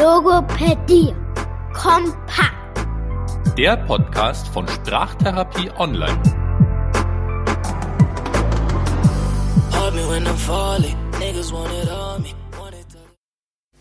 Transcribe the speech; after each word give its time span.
Logopädie. 0.00 1.14
Kompakt. 1.74 2.86
Der 3.58 3.76
Podcast 3.76 4.48
von 4.48 4.66
Sprachtherapie 4.66 5.70
Online. 5.76 6.18
Hold 9.72 9.94
me 9.94 10.08
when 10.08 10.26
I'm 10.26 10.36
falling. 10.36 10.96
Niggas 11.18 11.52
want 11.52 11.70
it 11.74 11.90
on 11.90 12.22
me. 12.22 12.39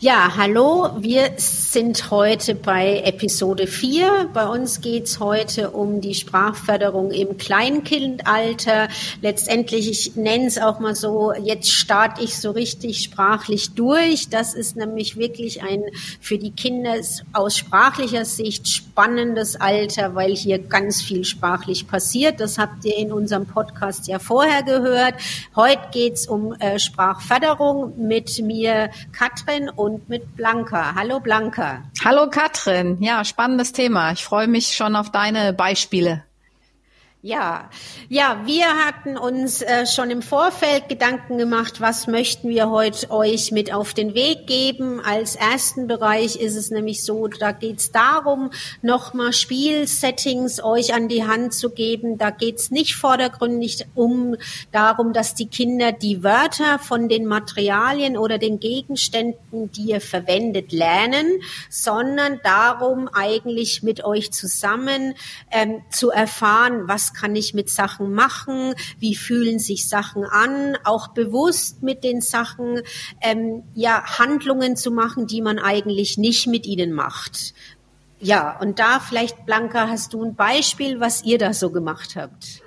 Ja, 0.01 0.31
hallo, 0.37 0.91
wir 0.99 1.31
sind 1.35 2.09
heute 2.09 2.55
bei 2.55 3.01
Episode 3.01 3.67
4. 3.67 4.29
Bei 4.33 4.47
uns 4.47 4.79
geht's 4.79 5.19
heute 5.19 5.71
um 5.71 5.99
die 5.99 6.13
Sprachförderung 6.13 7.11
im 7.11 7.37
Kleinkindalter. 7.37 8.87
Letztendlich, 9.21 9.89
ich 9.89 10.15
nenne 10.15 10.45
es 10.45 10.57
auch 10.57 10.79
mal 10.79 10.95
so, 10.95 11.33
jetzt 11.33 11.69
starte 11.69 12.23
ich 12.23 12.39
so 12.39 12.51
richtig 12.51 13.03
sprachlich 13.03 13.73
durch. 13.73 14.29
Das 14.29 14.53
ist 14.53 14.77
nämlich 14.77 15.17
wirklich 15.17 15.63
ein 15.63 15.83
für 16.21 16.37
die 16.37 16.51
Kinder 16.51 16.93
aus 17.33 17.57
sprachlicher 17.57 18.23
Sicht 18.23 18.69
spannendes 18.69 19.59
Alter, 19.59 20.15
weil 20.15 20.33
hier 20.33 20.59
ganz 20.59 21.01
viel 21.01 21.25
sprachlich 21.25 21.89
passiert. 21.89 22.39
Das 22.39 22.57
habt 22.57 22.85
ihr 22.85 22.95
in 22.95 23.11
unserem 23.11 23.45
Podcast 23.45 24.07
ja 24.07 24.19
vorher 24.19 24.63
gehört. 24.63 25.15
Heute 25.57 25.81
geht's 25.91 26.25
um 26.25 26.53
äh, 26.53 26.79
Sprachförderung 26.79 27.95
mit 27.97 28.41
mir, 28.41 28.91
Katrin, 29.11 29.67
und 29.67 29.88
und 29.89 30.09
mit 30.09 30.35
Blanca. 30.35 30.93
Hallo 30.95 31.19
Blanca. 31.19 31.83
Hallo 32.03 32.29
Katrin. 32.29 32.97
Ja, 33.01 33.25
spannendes 33.25 33.73
Thema. 33.73 34.11
Ich 34.11 34.23
freue 34.23 34.47
mich 34.47 34.75
schon 34.75 34.95
auf 34.95 35.11
deine 35.11 35.53
Beispiele. 35.53 36.23
Ja, 37.21 37.69
ja, 38.07 38.43
wir 38.45 38.65
hatten 38.65 39.17
uns 39.17 39.61
äh, 39.61 39.85
schon 39.85 40.09
im 40.09 40.21
Vorfeld 40.21 40.87
Gedanken 40.87 41.37
gemacht, 41.37 41.81
was 41.81 42.07
möchten 42.07 42.47
wir 42.47 42.69
heute 42.69 43.11
euch 43.11 43.51
mit 43.51 43.73
auf 43.73 43.93
den 43.93 44.13
Weg 44.13 44.47
geben. 44.47 45.01
Als 45.01 45.35
ersten 45.35 45.87
Bereich 45.87 46.37
ist 46.37 46.55
es 46.55 46.71
nämlich 46.71 47.03
so, 47.03 47.27
da 47.27 47.51
geht 47.51 47.79
es 47.79 47.91
darum, 47.91 48.51
nochmal 48.81 49.33
Spielsettings 49.33 50.63
euch 50.63 50.93
an 50.93 51.09
die 51.09 51.27
Hand 51.27 51.53
zu 51.53 51.71
geben. 51.71 52.17
Da 52.17 52.29
geht 52.29 52.55
es 52.55 52.71
nicht 52.71 52.95
vordergründig 52.95 53.85
um 53.95 54.37
darum, 54.71 55.11
dass 55.11 55.35
die 55.35 55.47
Kinder 55.47 55.91
die 55.91 56.23
Wörter 56.23 56.79
von 56.79 57.09
den 57.09 57.25
Materialien 57.25 58.15
oder 58.15 58.37
den 58.37 58.61
Gegenständen, 58.61 59.69
die 59.73 59.89
ihr 59.89 59.99
verwendet, 59.99 60.71
lernen, 60.71 61.41
sondern 61.69 62.39
darum, 62.45 63.09
eigentlich 63.09 63.83
mit 63.83 64.05
euch 64.05 64.31
zusammen 64.31 65.15
ähm, 65.51 65.81
zu 65.89 66.11
erfahren, 66.11 66.87
was 66.87 67.08
kann 67.13 67.35
ich 67.35 67.53
mit 67.53 67.69
Sachen 67.69 68.13
machen, 68.13 68.73
wie 68.99 69.15
fühlen 69.15 69.59
sich 69.59 69.87
Sachen 69.87 70.23
an, 70.23 70.77
auch 70.83 71.09
bewusst 71.09 71.83
mit 71.83 72.03
den 72.03 72.21
Sachen 72.21 72.81
ähm, 73.21 73.63
ja 73.73 74.19
Handlungen 74.19 74.75
zu 74.75 74.91
machen, 74.91 75.27
die 75.27 75.41
man 75.41 75.59
eigentlich 75.59 76.17
nicht 76.17 76.47
mit 76.47 76.65
ihnen 76.65 76.91
macht. 76.93 77.53
Ja, 78.21 78.57
und 78.59 78.79
da 78.79 78.99
vielleicht, 78.99 79.45
Blanca, 79.45 79.87
hast 79.87 80.13
du 80.13 80.23
ein 80.23 80.35
Beispiel, 80.35 80.99
was 80.99 81.23
ihr 81.23 81.37
da 81.37 81.53
so 81.53 81.69
gemacht 81.69 82.17
habt? 82.17 82.61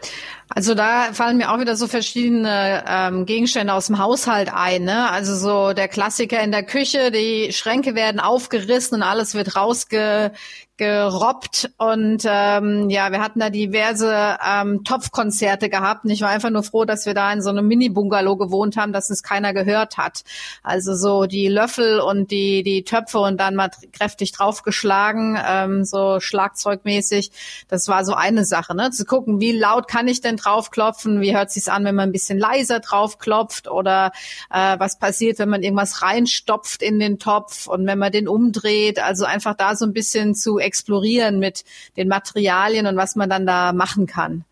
Also 0.49 0.75
da 0.75 1.13
fallen 1.13 1.39
mir 1.39 1.51
auch 1.51 1.61
wieder 1.61 1.77
so 1.77 1.87
verschiedene 1.87 2.85
ähm, 2.87 3.27
Gegenstände 3.27 3.73
aus 3.73 3.87
dem 3.87 3.99
Haushalt 3.99 4.53
ein. 4.53 4.85
Ne? 4.85 5.11
Also 5.11 5.35
so 5.35 5.73
der 5.73 5.89
Klassiker 5.89 6.43
in 6.43 6.53
der 6.53 6.63
Küche, 6.63 7.11
die 7.11 7.53
Schränke 7.53 7.95
werden 7.95 8.21
aufgerissen 8.21 8.97
und 8.97 9.03
alles 9.03 9.35
wird 9.35 9.57
rausge 9.57 10.33
gerobbt 10.79 11.71
und 11.77 12.23
ähm, 12.27 12.89
ja, 12.89 13.13
wir 13.13 13.21
hatten 13.21 13.41
da 13.41 13.51
diverse 13.51 14.39
ähm, 14.45 14.85
Topfkonzerte 14.85 15.69
gehabt 15.69 16.05
und 16.05 16.11
ich 16.11 16.23
war 16.23 16.31
einfach 16.31 16.49
nur 16.49 16.63
froh, 16.63 16.87
dass 16.87 17.05
wir 17.05 17.13
da 17.13 17.31
in 17.31 17.43
so 17.43 17.51
einem 17.51 17.69
Mini-Bungalow 17.69 18.37
gewohnt 18.37 18.79
haben, 18.79 18.93
dass 18.95 19.11
es 19.11 19.23
keiner 19.23 19.53
gehört 19.53 19.99
hat. 19.99 20.23
Also 20.63 20.95
so 20.95 21.27
die 21.27 21.49
Löffel 21.49 22.01
und 22.01 22.31
die 22.31 22.63
die 22.63 22.85
Töpfe 22.85 23.19
und 23.19 23.39
dann 23.39 23.55
mal 23.55 23.71
kräftig 23.93 24.33
draufgeschlagen, 24.33 25.39
ähm, 25.47 25.85
so 25.85 26.21
schlagzeugmäßig. 26.21 27.33
Das 27.69 27.89
war 27.89 28.07
so 28.07 28.15
eine 28.15 28.47
Sache, 28.47 28.75
ne? 28.75 28.91
Zu 28.91 29.05
gucken, 29.05 29.41
wie 29.41 29.53
laut 29.53 29.89
kann 29.89 30.09
ich 30.09 30.23
denn 30.23 30.39
draufklopfen, 30.39 31.21
wie 31.21 31.37
hört 31.37 31.51
sich's 31.51 31.69
an, 31.69 31.85
wenn 31.85 31.95
man 31.95 32.09
ein 32.09 32.13
bisschen 32.13 32.39
leiser 32.39 32.81
draufklopft 32.81 33.71
oder 33.71 34.13
äh, 34.51 34.79
was 34.79 34.99
passiert, 34.99 35.39
wenn 35.39 35.51
man 35.51 35.63
irgendwas 35.63 36.01
reinstopft 36.01 36.83
in 36.83 36.99
den 36.99 37.19
Topf 37.19 37.67
und 37.67 37.87
wenn 37.87 37.99
man 37.99 38.11
den 38.11 38.27
umdreht. 38.27 39.03
Also 39.03 39.27
einfach 39.27 39.55
da 39.55 39.77
so 39.77 39.85
ein 39.85 39.93
bisschen 39.93 40.35
zu 40.35 40.62
explorieren 40.63 41.39
mit 41.39 41.65
den 41.97 42.09
Materialien 42.09 42.87
und 42.87 42.97
was 42.97 43.17
man 43.17 43.29
dann 43.29 43.47
da 43.47 43.73
machen 43.73 44.07
kann. 44.07 44.45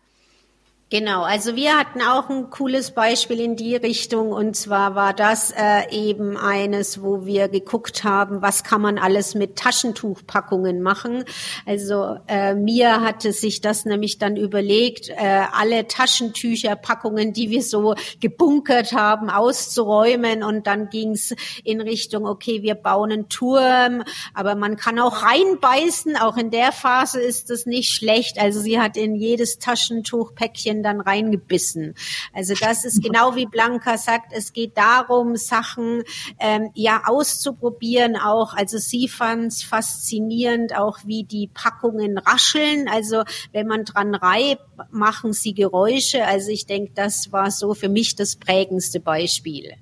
Genau, 0.91 1.21
also 1.21 1.55
wir 1.55 1.77
hatten 1.77 2.01
auch 2.01 2.29
ein 2.29 2.49
cooles 2.49 2.91
Beispiel 2.91 3.39
in 3.39 3.55
die 3.55 3.77
Richtung 3.77 4.33
und 4.33 4.57
zwar 4.57 4.93
war 4.93 5.13
das 5.13 5.51
äh, 5.51 5.89
eben 5.89 6.35
eines, 6.35 7.01
wo 7.01 7.25
wir 7.25 7.47
geguckt 7.47 8.03
haben, 8.03 8.41
was 8.41 8.65
kann 8.65 8.81
man 8.81 8.97
alles 8.97 9.33
mit 9.33 9.55
Taschentuchpackungen 9.55 10.81
machen. 10.81 11.23
Also 11.65 12.17
äh, 12.27 12.55
mir 12.55 12.99
hatte 12.99 13.31
sich 13.31 13.61
das 13.61 13.85
nämlich 13.85 14.17
dann 14.17 14.35
überlegt, 14.35 15.07
äh, 15.07 15.43
alle 15.53 15.87
Taschentücherpackungen, 15.87 17.31
die 17.31 17.51
wir 17.51 17.63
so 17.63 17.95
gebunkert 18.19 18.91
haben, 18.91 19.29
auszuräumen 19.29 20.43
und 20.43 20.67
dann 20.67 20.89
ging's 20.89 21.33
in 21.63 21.79
Richtung, 21.79 22.25
okay, 22.25 22.63
wir 22.63 22.75
bauen 22.75 23.13
einen 23.13 23.29
Turm, 23.29 24.03
aber 24.33 24.55
man 24.55 24.75
kann 24.75 24.99
auch 24.99 25.23
reinbeißen, 25.23 26.17
auch 26.17 26.35
in 26.35 26.51
der 26.51 26.73
Phase 26.73 27.21
ist 27.21 27.49
das 27.49 27.65
nicht 27.65 27.93
schlecht. 27.93 28.37
Also 28.37 28.59
sie 28.59 28.77
hat 28.77 28.97
in 28.97 29.15
jedes 29.15 29.57
Taschentuchpäckchen 29.57 30.80
dann 30.83 31.01
reingebissen. 31.01 31.95
Also 32.33 32.53
das 32.59 32.85
ist 32.85 33.03
genau 33.03 33.35
wie 33.35 33.45
Blanca 33.45 33.97
sagt, 33.97 34.33
es 34.33 34.53
geht 34.53 34.77
darum, 34.77 35.35
Sachen 35.35 36.03
ähm, 36.39 36.69
ja 36.73 37.03
auszuprobieren 37.05 38.15
auch. 38.15 38.53
Also 38.53 38.77
sie 38.77 39.07
fand 39.07 39.47
es 39.47 39.63
faszinierend, 39.63 40.75
auch 40.77 40.99
wie 41.05 41.23
die 41.23 41.47
Packungen 41.47 42.17
rascheln. 42.17 42.87
Also 42.87 43.23
wenn 43.51 43.67
man 43.67 43.85
dran 43.85 44.15
reibt, 44.15 44.63
machen 44.91 45.33
sie 45.33 45.53
Geräusche. 45.53 46.25
Also 46.25 46.51
ich 46.51 46.65
denke, 46.65 46.91
das 46.95 47.31
war 47.31 47.51
so 47.51 47.73
für 47.73 47.89
mich 47.89 48.15
das 48.15 48.35
prägendste 48.35 48.99
Beispiel. 48.99 49.75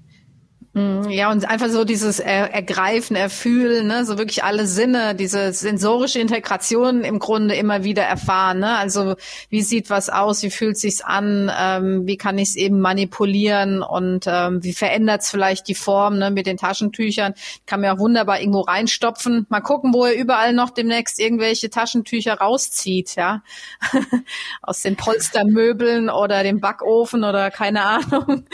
Mhm, 0.79 1.09
ja, 1.09 1.29
und 1.29 1.43
einfach 1.49 1.67
so 1.69 1.83
dieses 1.83 2.19
er 2.19 2.53
Ergreifen, 2.53 3.15
Erfühlen, 3.15 3.87
ne, 3.87 4.05
so 4.05 4.17
wirklich 4.17 4.43
alle 4.43 4.65
Sinne, 4.65 5.13
diese 5.13 5.51
sensorische 5.51 6.19
Integration 6.19 7.01
im 7.03 7.19
Grunde 7.19 7.55
immer 7.55 7.83
wieder 7.83 8.03
erfahren. 8.03 8.59
Ne? 8.59 8.77
Also 8.77 9.15
wie 9.49 9.61
sieht 9.61 9.89
was 9.89 10.09
aus, 10.09 10.41
wie 10.41 10.49
fühlt 10.49 10.77
sich's 10.77 11.01
an, 11.01 11.51
ähm, 11.57 12.07
wie 12.07 12.15
kann 12.15 12.37
ich 12.37 12.49
es 12.49 12.55
eben 12.55 12.79
manipulieren 12.79 13.81
und 13.81 14.25
ähm, 14.27 14.63
wie 14.63 14.73
verändert 14.73 15.21
es 15.21 15.29
vielleicht 15.29 15.67
die 15.67 15.75
Form 15.75 16.17
ne, 16.17 16.31
mit 16.31 16.45
den 16.45 16.57
Taschentüchern. 16.57 17.33
Kann 17.65 17.81
mir 17.81 17.93
auch 17.93 17.99
wunderbar 17.99 18.39
irgendwo 18.39 18.61
reinstopfen. 18.61 19.47
Mal 19.49 19.61
gucken, 19.61 19.93
wo 19.93 20.05
er 20.05 20.15
überall 20.15 20.53
noch 20.53 20.69
demnächst 20.69 21.19
irgendwelche 21.19 21.69
Taschentücher 21.69 22.35
rauszieht, 22.35 23.15
ja. 23.15 23.41
Aus 24.61 24.81
den 24.81 24.95
Polstermöbeln 24.95 26.09
oder 26.09 26.43
dem 26.43 26.61
Backofen 26.61 27.25
oder 27.25 27.51
keine 27.51 27.83
Ahnung. 27.83 28.45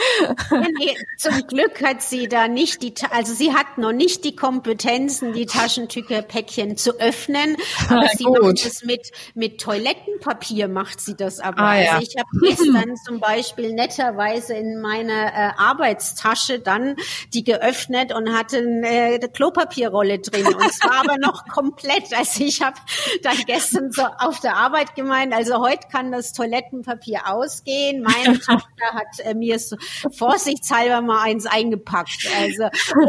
nee, 0.50 0.96
zum 1.18 1.46
Glück 1.46 1.82
hat 1.82 2.02
sie 2.02 2.15
da 2.24 2.48
nicht 2.48 2.82
die, 2.82 2.94
also 3.10 3.34
sie 3.34 3.52
hat 3.52 3.78
noch 3.78 3.92
nicht 3.92 4.24
die 4.24 4.34
Kompetenzen, 4.34 5.34
die 5.34 5.46
Taschentücherpäckchen 5.46 6.76
zu 6.76 6.98
öffnen, 6.98 7.56
aber 7.88 8.04
ah, 8.04 8.08
sie 8.16 8.24
gut. 8.24 8.42
macht 8.42 8.66
es 8.66 8.82
mit, 8.84 9.12
mit 9.34 9.60
Toilettenpapier 9.60 10.68
macht 10.68 11.00
sie 11.00 11.14
das 11.14 11.38
aber. 11.38 11.58
Ah, 11.58 11.80
ja. 11.80 11.92
Also 11.92 12.08
ich 12.08 12.16
habe 12.16 12.28
gestern 12.42 12.96
zum 13.04 13.20
Beispiel 13.20 13.74
netterweise 13.74 14.54
in 14.54 14.80
meiner 14.80 15.26
äh, 15.26 15.50
Arbeitstasche 15.58 16.58
dann 16.58 16.96
die 17.34 17.44
geöffnet 17.44 18.14
und 18.14 18.32
hatte 18.32 18.58
eine, 18.58 18.88
eine 18.88 19.28
Klopapierrolle 19.28 20.18
drin 20.18 20.46
und 20.46 20.72
zwar 20.72 21.00
aber 21.00 21.16
noch 21.20 21.46
komplett. 21.46 22.16
Also 22.16 22.44
ich 22.44 22.62
habe 22.62 22.76
dann 23.22 23.36
gestern 23.46 23.92
so 23.92 24.02
auf 24.02 24.40
der 24.40 24.56
Arbeit 24.56 24.94
gemeint, 24.94 25.34
also 25.34 25.60
heute 25.60 25.88
kann 25.90 26.12
das 26.12 26.32
Toilettenpapier 26.32 27.22
ausgehen. 27.26 28.02
Meine 28.02 28.38
Tochter 28.40 28.86
hat 28.92 29.20
äh, 29.20 29.34
mir 29.34 29.58
so 29.58 29.76
vorsichtshalber 30.16 31.02
mal 31.02 31.22
eins 31.22 31.46
eingepackt 31.46 32.05
eingepackt. 32.06 32.36
Also 32.36 32.64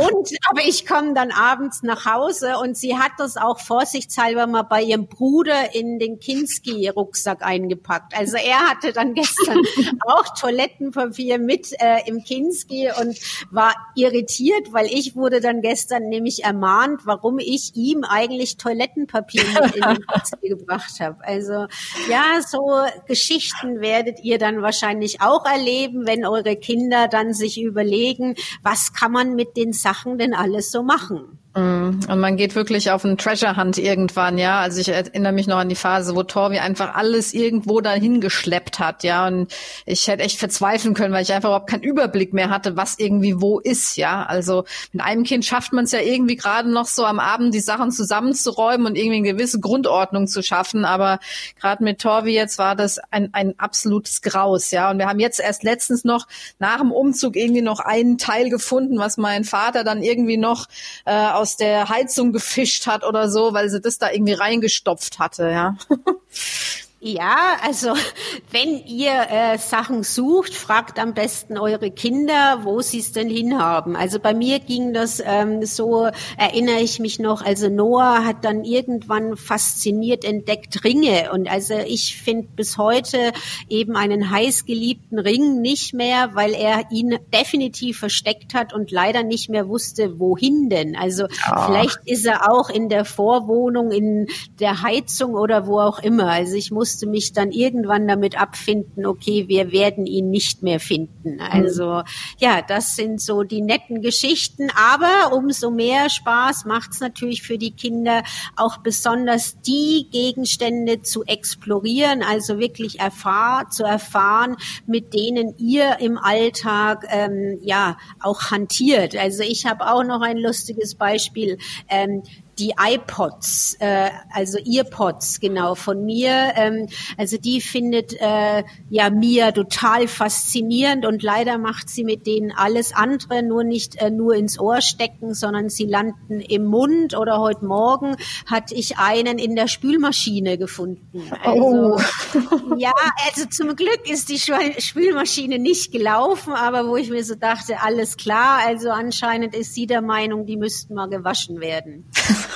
und 0.08 0.30
aber 0.50 0.62
ich 0.68 0.86
komme 0.86 1.14
dann 1.14 1.32
abends 1.32 1.84
nach 1.84 2.06
Hause 2.06 2.58
und 2.58 2.78
sie 2.78 2.98
hat 2.98 3.12
das 3.18 3.38
auch 3.38 3.60
vorsichtshalber 3.60 4.48
mal 4.48 4.64
bei 4.64 4.82
ihrem 4.82 5.08
Bruder 5.08 5.76
in 5.76 6.00
den 6.00 6.20
Kinski-Rucksack 6.20 7.44
eingepackt. 7.44 8.18
Also 8.18 8.38
er 8.38 8.70
hatte 8.70 8.94
dann 8.94 9.14
gestern 9.14 9.60
auch 10.06 10.26
Toilettenpapier 10.40 11.40
mit 11.40 11.74
äh, 11.80 12.08
im 12.08 12.24
Kinski 12.24 12.90
und 13.00 13.18
war 13.52 13.74
irritiert, 13.96 14.72
weil 14.72 14.88
ich 14.88 15.16
wurde 15.16 15.42
dann 15.42 15.62
gestern 15.62 16.10
nämlich 16.10 16.44
ermahnt, 16.44 17.02
warum 17.06 17.40
ich 17.40 17.76
ihm 17.76 18.04
eigentlich 18.04 18.58
Toilettenpapier 18.58 19.44
mit 19.62 19.76
in 19.76 19.82
den 19.82 20.08
Kinski 20.08 20.50
gebracht 20.50 21.00
habe. 21.00 21.18
Also 21.24 21.68
ja, 22.10 22.42
so 22.46 22.82
Geschichten 23.08 23.82
werdet 23.82 24.24
ihr 24.24 24.38
dann 24.38 24.62
wahrscheinlich 24.62 25.22
auch 25.22 25.46
erleben, 25.46 26.06
wenn 26.08 26.26
eure 26.26 26.56
Kinder 26.56 27.08
dann 27.08 27.34
sich 27.34 27.60
überlegen, 27.62 28.36
was 28.62 28.77
kann 28.94 29.12
man 29.12 29.36
mit 29.36 29.58
den 29.58 29.74
Sachen 29.74 30.18
denn 30.18 30.34
alles 30.34 30.72
so 30.72 30.84
machen? 30.84 31.40
Mm. 31.58 32.02
Und 32.08 32.20
man 32.20 32.38
geht 32.38 32.54
wirklich 32.54 32.92
auf 32.92 33.04
einen 33.04 33.18
Treasure 33.18 33.58
Hunt 33.58 33.80
irgendwann, 33.80 34.38
ja. 34.38 34.60
Also 34.60 34.80
ich 34.80 34.90
erinnere 34.90 35.34
mich 35.34 35.48
noch 35.48 35.58
an 35.58 35.70
die 35.70 35.76
Phase, 35.76 36.16
wo 36.16 36.22
Torvi 36.22 36.60
einfach 36.60 36.94
alles 36.94 37.34
irgendwo 37.34 37.82
dahin 37.82 38.22
geschleppt 38.22 38.78
hat, 38.78 39.04
ja. 39.04 39.26
Und 39.26 39.52
ich 39.88 40.08
hätte 40.08 40.22
echt 40.22 40.38
verzweifeln 40.38 40.94
können, 40.94 41.16
weil 41.16 41.24
ich 41.24 41.34
einfach 41.34 41.50
überhaupt 41.50 41.70
keinen 41.70 41.82
Überblick 41.82 42.32
mehr 42.32 42.52
hatte, 42.52 42.78
was 42.78 43.00
irgendwie 43.00 43.42
wo 43.42 43.60
ist, 43.60 43.98
ja. 43.98 44.24
Also 44.24 44.66
mit 44.92 45.04
einem 45.04 45.24
Kind 45.24 45.46
schafft 45.46 45.74
man 45.74 45.86
es 45.86 45.92
ja 45.92 46.00
irgendwie 46.00 46.36
gerade 46.36 46.72
noch 46.72 46.86
so 46.86 47.06
am 47.06 47.20
Abend 47.20 47.56
die 47.56 47.60
Sachen 47.60 47.92
zusammenzuräumen 47.92 48.86
und 48.86 48.96
irgendwie 48.96 49.18
eine 49.18 49.34
gewisse 49.34 49.60
Grundordnung 49.60 50.28
zu 50.28 50.44
schaffen. 50.44 50.86
Aber 50.86 51.20
gerade 51.60 51.84
mit 51.84 52.00
Torvi 52.00 52.34
jetzt 52.34 52.60
war 52.60 52.76
das 52.76 53.00
ein, 53.10 53.34
ein 53.34 53.56
absolutes 53.58 54.22
Graus, 54.22 54.70
ja. 54.70 54.92
Und 54.92 55.00
wir 55.00 55.08
haben 55.08 55.20
jetzt 55.20 55.40
erst 55.40 55.64
letztens 55.64 56.04
noch 56.04 56.28
nach 56.60 56.78
dem 56.82 56.92
Umzug 56.92 57.36
irgendwie 57.36 57.64
noch 57.64 57.80
einen 57.80 58.20
Teil 58.20 58.52
gefunden, 58.52 59.00
was 59.00 59.18
mein 59.18 59.44
Vater 59.44 59.84
dann 59.84 60.04
irgendwie 60.04 60.38
noch 60.38 60.68
äh, 61.06 61.14
aus 61.14 61.47
der 61.56 61.88
Heizung 61.88 62.34
gefischt 62.34 62.88
hat 62.88 63.04
oder 63.06 63.30
so, 63.30 63.54
weil 63.54 63.70
sie 63.70 63.80
das 63.80 63.98
da 63.98 64.12
irgendwie 64.12 64.34
reingestopft 64.34 65.20
hatte, 65.20 65.50
ja. 65.50 65.78
Ja, 67.00 67.58
also 67.64 67.94
wenn 68.52 68.84
ihr 68.88 69.28
äh, 69.30 69.58
Sachen 69.60 70.02
sucht, 70.02 70.56
fragt 70.56 70.98
am 70.98 71.14
besten 71.14 71.58
eure 71.58 71.92
Kinder, 71.92 72.62
wo 72.64 72.82
sie 72.82 73.00
es 73.00 73.12
denn 73.12 73.30
hinhaben. 73.30 73.96
Also 73.96 74.20
bei 74.20 74.34
mir 74.34 74.60
ging 74.60 74.94
das 74.94 75.22
ähm, 75.24 75.64
so, 75.64 76.10
erinnere 76.38 76.80
ich 76.80 77.00
mich 77.00 77.20
noch, 77.20 77.46
also 77.46 77.70
Noah 77.70 78.26
hat 78.26 78.44
dann 78.44 78.64
irgendwann 78.64 79.38
fasziniert 79.38 80.26
entdeckt 80.26 80.84
Ringe. 80.84 81.32
Und 81.32 81.48
also 81.50 81.76
ich 81.76 82.20
finde 82.20 82.48
bis 82.56 82.80
heute 82.80 83.32
eben 83.70 83.96
einen 83.96 84.32
heißgeliebten 84.32 85.20
Ring 85.20 85.62
nicht 85.62 85.94
mehr, 85.94 86.32
weil 86.34 86.56
er 86.56 86.92
ihn 86.92 87.20
definitiv 87.32 88.00
versteckt 88.00 88.56
hat 88.56 88.74
und 88.74 88.90
leider 88.90 89.22
nicht 89.22 89.50
mehr 89.50 89.68
wusste, 89.68 90.20
wohin 90.20 90.70
denn. 90.70 90.96
Also 90.96 91.28
Ach. 91.46 91.68
vielleicht 91.68 92.00
ist 92.06 92.26
er 92.26 92.52
auch 92.52 92.72
in 92.72 92.90
der 92.90 93.06
Vorwohnung, 93.06 93.92
in 93.92 94.28
der 94.60 94.82
Heizung 94.82 95.36
oder 95.36 95.68
wo 95.68 95.80
auch 95.80 96.00
immer. 96.00 96.32
Also 96.32 96.56
ich 96.56 96.72
muss 96.72 96.87
musste 96.88 97.06
mich 97.06 97.34
dann 97.34 97.52
irgendwann 97.52 98.08
damit 98.08 98.40
abfinden, 98.40 99.06
okay, 99.06 99.50
wir 99.50 99.74
werden 99.74 100.06
ihn 100.06 100.30
nicht 100.30 100.64
mehr 100.64 100.80
finden. 100.80 101.34
Mhm. 101.34 101.42
Also 101.42 102.02
ja, 102.38 102.62
das 102.66 102.96
sind 102.96 103.20
so 103.20 103.44
die 103.44 103.62
netten 103.62 104.02
Geschichten, 104.02 104.70
aber 104.74 105.36
umso 105.36 105.70
mehr 105.70 106.10
Spaß 106.10 106.64
macht 106.64 106.94
es 106.94 107.02
natürlich 107.02 107.42
für 107.42 107.58
die 107.58 107.72
Kinder 107.72 108.24
auch 108.56 108.78
besonders 108.78 109.60
die 109.64 110.08
Gegenstände 110.14 111.02
zu 111.02 111.26
explorieren, 111.26 112.24
also 112.24 112.58
wirklich 112.58 113.02
erfahr 113.02 113.70
zu 113.70 113.84
erfahren, 113.84 114.56
mit 114.86 115.14
denen 115.14 115.56
ihr 115.58 116.00
im 116.00 116.18
Alltag 116.18 117.06
ähm, 117.10 117.60
ja 117.64 117.98
auch 118.22 118.50
hantiert. 118.50 119.14
Also 119.18 119.44
ich 119.44 119.66
habe 119.66 119.92
auch 119.92 120.06
noch 120.06 120.22
ein 120.22 120.38
lustiges 120.38 120.96
Beispiel. 120.96 121.58
Ähm, 121.90 122.24
die 122.60 122.74
iPods, 122.78 123.78
äh, 123.80 124.10
also 124.34 124.58
Earpods 124.58 125.40
genau 125.40 125.76
von 125.76 126.06
mir. 126.06 126.54
Ähm, 126.56 126.88
also 127.18 127.38
die 127.38 127.62
findet 127.62 128.14
äh, 128.20 128.64
ja 128.90 129.10
Mia 129.10 129.52
total 129.52 130.08
faszinierend 130.08 131.06
und 131.06 131.22
leider 131.24 131.58
macht 131.58 131.90
sie 131.90 132.04
mit 132.04 132.26
denen 132.26 132.52
alles 132.52 132.94
andere, 132.94 133.44
nur 133.44 133.64
nicht 133.64 133.96
äh, 133.98 134.10
nur 134.10 134.36
ins 134.36 134.60
Ohr 134.60 134.82
stecken, 134.82 135.34
sondern 135.34 135.70
sie 135.70 135.86
landen 135.86 136.40
im 136.42 136.66
Mund 136.66 137.16
oder 137.16 137.40
heute 137.40 137.66
Morgen 137.66 138.16
hatte 138.46 138.76
ich 138.76 138.98
einen 138.98 139.38
in 139.38 139.56
der 139.56 139.68
Spülmaschine 139.68 140.58
gefunden. 140.58 141.24
Also, 141.44 141.98
oh. 141.98 142.76
ja, 142.78 142.92
also 143.28 143.46
zum 143.50 143.76
Glück 143.76 144.10
ist 144.10 144.30
die 144.30 144.40
Spülmaschine 144.40 145.60
nicht 145.60 145.92
gelaufen, 145.92 146.54
aber 146.54 146.88
wo 146.88 146.96
ich 146.96 147.10
mir 147.10 147.24
so 147.24 147.36
dachte, 147.36 147.82
alles 147.82 148.18
klar, 148.18 148.60
also 148.66 148.90
anscheinend 148.90 149.56
ist 149.56 149.74
sie 149.74 149.88
der 149.88 150.02
Meinung, 150.02 150.46
die 150.46 150.58
müssten 150.58 150.94
mal 150.96 151.10
gewaschen 151.10 151.60
werden. 151.60 152.10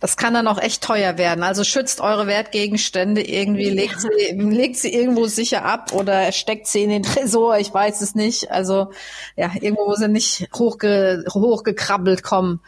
Das 0.00 0.16
kann 0.16 0.34
dann 0.34 0.46
auch 0.46 0.58
echt 0.58 0.82
teuer 0.82 1.18
werden. 1.18 1.42
Also 1.42 1.64
schützt 1.64 2.00
eure 2.00 2.26
Wertgegenstände 2.26 3.22
irgendwie, 3.22 3.70
legt 3.70 4.00
sie, 4.00 4.08
legt 4.32 4.76
sie 4.76 4.92
irgendwo 4.92 5.26
sicher 5.26 5.64
ab 5.64 5.92
oder 5.92 6.30
steckt 6.32 6.66
sie 6.66 6.84
in 6.84 6.90
den 6.90 7.02
Tresor, 7.04 7.58
ich 7.58 7.72
weiß 7.72 8.00
es 8.00 8.14
nicht. 8.14 8.50
Also 8.50 8.90
ja, 9.36 9.50
irgendwo, 9.60 9.86
wo 9.86 9.94
sie 9.94 10.08
nicht 10.08 10.48
hochge, 10.54 11.24
hochgekrabbelt 11.32 12.22
kommen. 12.22 12.60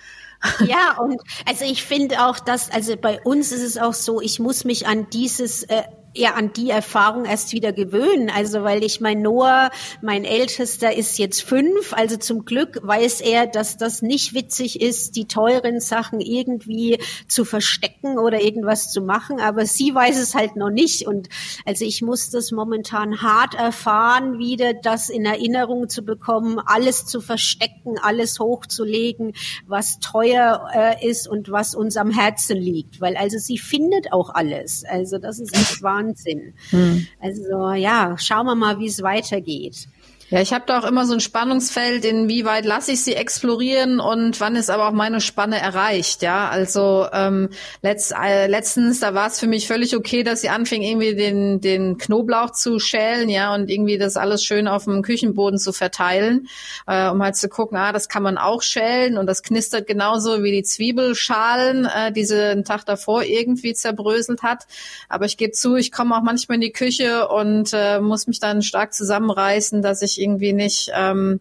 Ja, 0.67 0.97
und 0.99 1.21
also 1.47 1.65
ich 1.65 1.85
finde 1.85 2.27
auch, 2.27 2.39
dass, 2.39 2.71
also 2.71 2.97
bei 2.97 3.21
uns 3.21 3.53
ist 3.53 3.63
es 3.63 3.77
auch 3.77 3.93
so, 3.93 4.21
ich 4.21 4.39
muss 4.39 4.65
mich 4.65 4.87
an 4.87 5.09
dieses 5.11 5.65
äh, 5.65 5.83
ja 6.15 6.35
an 6.35 6.53
die 6.53 6.71
Erfahrung 6.71 7.25
erst 7.25 7.53
wieder 7.53 7.73
gewöhnen. 7.73 8.31
Also 8.31 8.65
weil 8.65 8.83
ich 8.83 9.01
mein 9.01 9.23
Noah, 9.23 9.71
mein 10.03 10.25
Ältester 10.25 10.95
ist 10.95 11.19
jetzt 11.19 11.43
fünf, 11.43 11.93
also 11.93 12.17
zum 12.17 12.45
Glück 12.45 12.81
weiß 12.83 13.21
er, 13.21 13.47
dass 13.47 13.77
das 13.77 14.03
nicht 14.03 14.35
witzig 14.35 14.81
ist, 14.81 15.15
die 15.17 15.27
teuren 15.27 15.81
Sachen 15.81 16.21
irgendwie 16.21 16.99
zu 17.29 17.45
verstecken 17.45 18.19
oder 18.19 18.41
irgendwas 18.41 18.91
zu 18.91 19.03
machen. 19.03 19.41
Aber 19.41 19.67
sie 19.67 19.95
weiß 19.95 20.19
es 20.19 20.35
halt 20.35 20.57
noch 20.57 20.71
nicht. 20.71 21.07
Und 21.07 21.29
also 21.65 21.85
ich 21.85 22.03
muss 22.03 22.31
das 22.31 22.51
momentan 22.51 23.23
hart 23.23 23.55
erfahren, 23.55 24.39
wieder 24.39 24.75
das 24.75 25.11
in 25.11 25.25
Erinnerung 25.25 25.89
zu 25.89 26.03
bekommen, 26.03 26.59
alles 26.65 27.07
zu 27.07 27.21
verstecken, 27.21 27.99
alles 28.03 28.41
hochzulegen, 28.41 29.35
was 29.67 30.01
teuer 30.01 30.69
äh, 30.75 31.07
ist 31.07 31.29
und 31.29 31.51
was 31.53 31.75
uns 31.77 31.97
am 31.97 32.11
Herzen 32.11 32.57
liegt. 32.57 33.01
Weil 33.01 33.17
also 33.17 33.39
sie 33.39 33.59
findet 33.59 34.13
auch 34.13 34.31
alles. 34.31 34.85
Also 34.85 35.19
das 35.19 35.39
ist 35.39 35.55
echt 35.55 35.83
wahr. 35.83 36.00
Wahnsinn. 36.01 36.55
Hm. 36.71 37.07
Also 37.21 37.73
ja, 37.73 38.17
schauen 38.19 38.47
wir 38.47 38.55
mal, 38.55 38.79
wie 38.79 38.87
es 38.87 39.03
weitergeht. 39.03 39.89
Ja, 40.33 40.41
ich 40.41 40.53
habe 40.53 40.63
da 40.65 40.79
auch 40.79 40.85
immer 40.85 41.07
so 41.07 41.15
ein 41.15 41.19
Spannungsfeld, 41.19 42.05
inwieweit 42.05 42.65
lasse 42.65 42.93
ich 42.93 43.03
sie 43.03 43.17
explorieren 43.17 43.99
und 43.99 44.39
wann 44.39 44.55
ist 44.55 44.71
aber 44.71 44.87
auch 44.87 44.93
meine 44.93 45.21
Spanne 45.21 45.59
erreicht. 45.59 46.23
Ja, 46.23 46.49
also 46.49 47.09
ähm, 47.13 47.49
letzt, 47.83 48.15
äh, 48.15 48.47
letztens, 48.47 49.01
da 49.01 49.13
war 49.13 49.27
es 49.27 49.41
für 49.41 49.49
mich 49.49 49.67
völlig 49.67 49.97
okay, 49.97 50.23
dass 50.23 50.43
sie 50.43 50.49
anfing, 50.49 50.83
irgendwie 50.83 51.17
den, 51.17 51.61
den 51.61 51.99
Knoblauch 51.99 52.53
zu 52.53 52.79
schälen, 52.79 53.29
ja, 53.29 53.53
und 53.53 53.69
irgendwie 53.69 53.99
das 53.99 54.17
alles 54.17 54.45
schön 54.45 54.69
auf 54.69 54.85
dem 54.85 55.03
Küchenboden 55.03 55.59
zu 55.59 55.73
verteilen, 55.73 56.47
äh, 56.87 57.09
um 57.09 57.21
halt 57.21 57.35
zu 57.35 57.49
gucken, 57.49 57.77
ah, 57.77 57.91
das 57.91 58.09
kann 58.09 58.23
man 58.23 58.39
auch 58.39 58.63
schälen 58.63 59.19
und 59.19 59.27
das 59.27 59.43
knistert 59.43 59.89
genauso 59.89 60.45
wie 60.45 60.53
die 60.53 60.63
Zwiebelschalen, 60.63 61.87
äh, 61.87 62.13
die 62.13 62.25
sie 62.25 62.41
einen 62.41 62.65
Tag 62.65 62.87
davor 62.87 63.25
irgendwie 63.25 63.75
zerbröselt 63.75 64.45
hat. 64.45 64.69
Aber 65.09 65.25
ich 65.25 65.37
gebe 65.37 65.51
zu, 65.51 65.75
ich 65.75 65.91
komme 65.91 66.17
auch 66.17 66.23
manchmal 66.23 66.55
in 66.55 66.61
die 66.61 66.71
Küche 66.71 67.27
und 67.27 67.71
äh, 67.73 67.99
muss 67.99 68.29
mich 68.29 68.39
dann 68.39 68.63
stark 68.63 68.95
zusammenreißen, 68.95 69.83
dass 69.83 70.03
ich 70.03 70.20
irgendwie 70.21 70.53
nicht 70.53 70.91
ähm, 70.95 71.41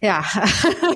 ja 0.00 0.24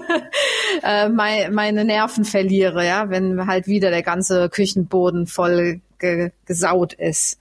äh, 0.82 1.08
mein, 1.08 1.55
meine 1.55 1.85
Nerven 1.85 2.25
verliere, 2.25 2.85
ja, 2.87 3.08
wenn 3.11 3.47
halt 3.47 3.67
wieder 3.67 3.91
der 3.91 4.03
ganze 4.03 4.49
Küchenboden 4.49 5.26
voll 5.26 5.81
ge 5.99 6.31
gesaut 6.44 6.93
ist. 6.93 7.38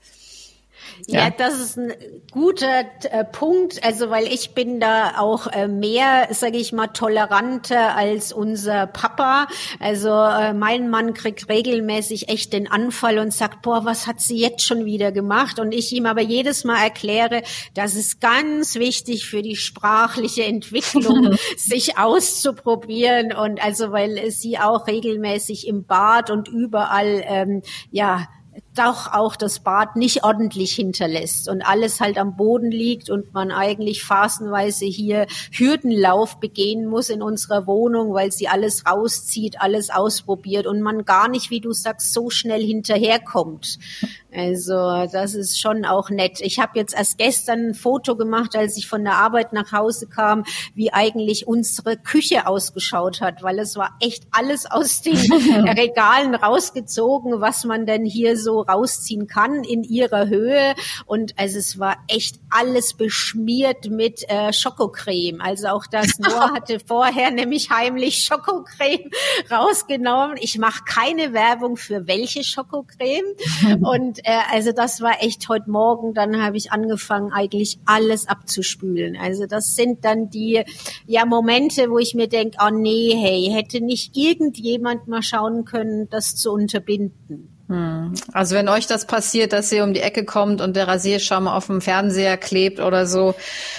Ja, 1.06 1.20
ja, 1.20 1.30
das 1.30 1.60
ist 1.60 1.76
ein 1.76 1.92
guter 2.32 2.80
äh, 3.10 3.24
Punkt. 3.24 3.84
Also, 3.84 4.10
weil 4.10 4.26
ich 4.26 4.54
bin 4.54 4.80
da 4.80 5.18
auch 5.18 5.46
äh, 5.46 5.68
mehr, 5.68 6.28
sage 6.30 6.56
ich 6.56 6.72
mal, 6.72 6.88
toleranter 6.88 7.94
als 7.96 8.32
unser 8.32 8.86
Papa. 8.86 9.46
Also, 9.78 10.10
äh, 10.10 10.52
mein 10.52 10.88
Mann 10.88 11.14
kriegt 11.14 11.48
regelmäßig 11.48 12.28
echt 12.28 12.52
den 12.52 12.70
Anfall 12.70 13.18
und 13.18 13.32
sagt, 13.32 13.62
boah, 13.62 13.84
was 13.84 14.06
hat 14.06 14.20
sie 14.20 14.38
jetzt 14.38 14.64
schon 14.64 14.84
wieder 14.84 15.12
gemacht? 15.12 15.58
Und 15.58 15.72
ich 15.72 15.92
ihm 15.92 16.06
aber 16.06 16.22
jedes 16.22 16.64
Mal 16.64 16.82
erkläre, 16.82 17.42
das 17.74 17.94
ist 17.94 18.20
ganz 18.20 18.74
wichtig 18.76 19.26
für 19.26 19.42
die 19.42 19.56
sprachliche 19.56 20.44
Entwicklung, 20.44 21.36
sich 21.56 21.98
auszuprobieren. 21.98 23.32
Und 23.32 23.62
also, 23.62 23.92
weil 23.92 24.30
sie 24.30 24.58
auch 24.58 24.86
regelmäßig 24.86 25.66
im 25.66 25.84
Bad 25.84 26.30
und 26.30 26.48
überall, 26.48 27.22
ähm, 27.26 27.62
ja, 27.90 28.26
doch 28.76 29.12
auch 29.12 29.36
das 29.36 29.60
Bad 29.60 29.96
nicht 29.96 30.24
ordentlich 30.24 30.72
hinterlässt 30.72 31.48
und 31.48 31.62
alles 31.62 32.00
halt 32.00 32.18
am 32.18 32.36
Boden 32.36 32.70
liegt 32.70 33.10
und 33.10 33.32
man 33.32 33.50
eigentlich 33.50 34.04
phasenweise 34.04 34.84
hier 34.84 35.26
Hürdenlauf 35.50 36.38
begehen 36.38 36.86
muss 36.86 37.08
in 37.08 37.22
unserer 37.22 37.66
Wohnung, 37.66 38.12
weil 38.12 38.32
sie 38.32 38.48
alles 38.48 38.86
rauszieht, 38.86 39.60
alles 39.60 39.90
ausprobiert 39.90 40.66
und 40.66 40.80
man 40.80 41.04
gar 41.04 41.28
nicht, 41.28 41.50
wie 41.50 41.60
du 41.60 41.72
sagst, 41.72 42.12
so 42.12 42.30
schnell 42.30 42.62
hinterherkommt. 42.62 43.78
Also 44.36 45.06
das 45.10 45.34
ist 45.34 45.58
schon 45.58 45.86
auch 45.86 46.10
nett. 46.10 46.40
Ich 46.42 46.58
habe 46.58 46.72
jetzt 46.78 46.94
erst 46.94 47.16
gestern 47.16 47.68
ein 47.68 47.74
Foto 47.74 48.16
gemacht, 48.16 48.54
als 48.54 48.76
ich 48.76 48.86
von 48.86 49.02
der 49.02 49.14
Arbeit 49.14 49.54
nach 49.54 49.72
Hause 49.72 50.08
kam, 50.08 50.44
wie 50.74 50.92
eigentlich 50.92 51.46
unsere 51.46 51.96
Küche 51.96 52.46
ausgeschaut 52.46 53.22
hat, 53.22 53.42
weil 53.42 53.58
es 53.58 53.76
war 53.76 53.96
echt 54.00 54.24
alles 54.32 54.70
aus 54.70 55.00
den 55.00 55.16
Regalen 55.78 56.34
rausgezogen, 56.34 57.40
was 57.40 57.64
man 57.64 57.86
denn 57.86 58.04
hier 58.04 58.36
so 58.36 58.65
rausziehen 58.68 59.26
kann 59.26 59.64
in 59.64 59.82
ihrer 59.82 60.28
Höhe. 60.28 60.74
Und 61.06 61.38
also 61.38 61.58
es 61.58 61.78
war 61.78 61.96
echt 62.08 62.36
alles 62.50 62.94
beschmiert 62.94 63.90
mit 63.90 64.28
äh, 64.28 64.52
Schokocreme. 64.52 65.40
Also 65.40 65.68
auch 65.68 65.86
das 65.86 66.18
Noah 66.18 66.54
hatte 66.54 66.78
vorher 66.80 67.30
nämlich 67.30 67.70
heimlich 67.70 68.24
Schokocreme 68.24 69.10
rausgenommen. 69.50 70.36
Ich 70.40 70.58
mache 70.58 70.84
keine 70.84 71.32
Werbung 71.32 71.76
für 71.76 72.06
welche 72.06 72.44
Schokocreme. 72.44 73.24
Und 73.82 74.20
äh, 74.20 74.40
also 74.52 74.72
das 74.72 75.00
war 75.00 75.22
echt 75.22 75.48
heute 75.48 75.70
Morgen, 75.70 76.14
dann 76.14 76.42
habe 76.42 76.56
ich 76.56 76.72
angefangen, 76.72 77.32
eigentlich 77.32 77.78
alles 77.84 78.28
abzuspülen. 78.28 79.16
Also 79.16 79.46
das 79.46 79.74
sind 79.74 80.04
dann 80.04 80.30
die 80.30 80.64
ja 81.06 81.24
Momente, 81.24 81.90
wo 81.90 81.98
ich 81.98 82.14
mir 82.14 82.28
denke, 82.28 82.58
oh 82.64 82.70
nee, 82.70 83.14
hey, 83.14 83.50
hätte 83.52 83.80
nicht 83.80 84.16
irgendjemand 84.16 85.08
mal 85.08 85.22
schauen 85.22 85.64
können, 85.64 86.08
das 86.10 86.36
zu 86.36 86.52
unterbinden. 86.52 87.55
Hm. 87.68 88.14
Also 88.32 88.54
wenn 88.54 88.68
euch 88.68 88.86
das 88.86 89.06
passiert, 89.06 89.52
dass 89.52 89.72
ihr 89.72 89.82
um 89.82 89.92
die 89.92 90.00
Ecke 90.00 90.24
kommt 90.24 90.60
und 90.60 90.76
der 90.76 90.86
Rasierschaum 90.86 91.48
auf 91.48 91.66
dem 91.66 91.80
Fernseher 91.80 92.36
klebt 92.36 92.78
oder 92.78 93.06
so, 93.06 93.34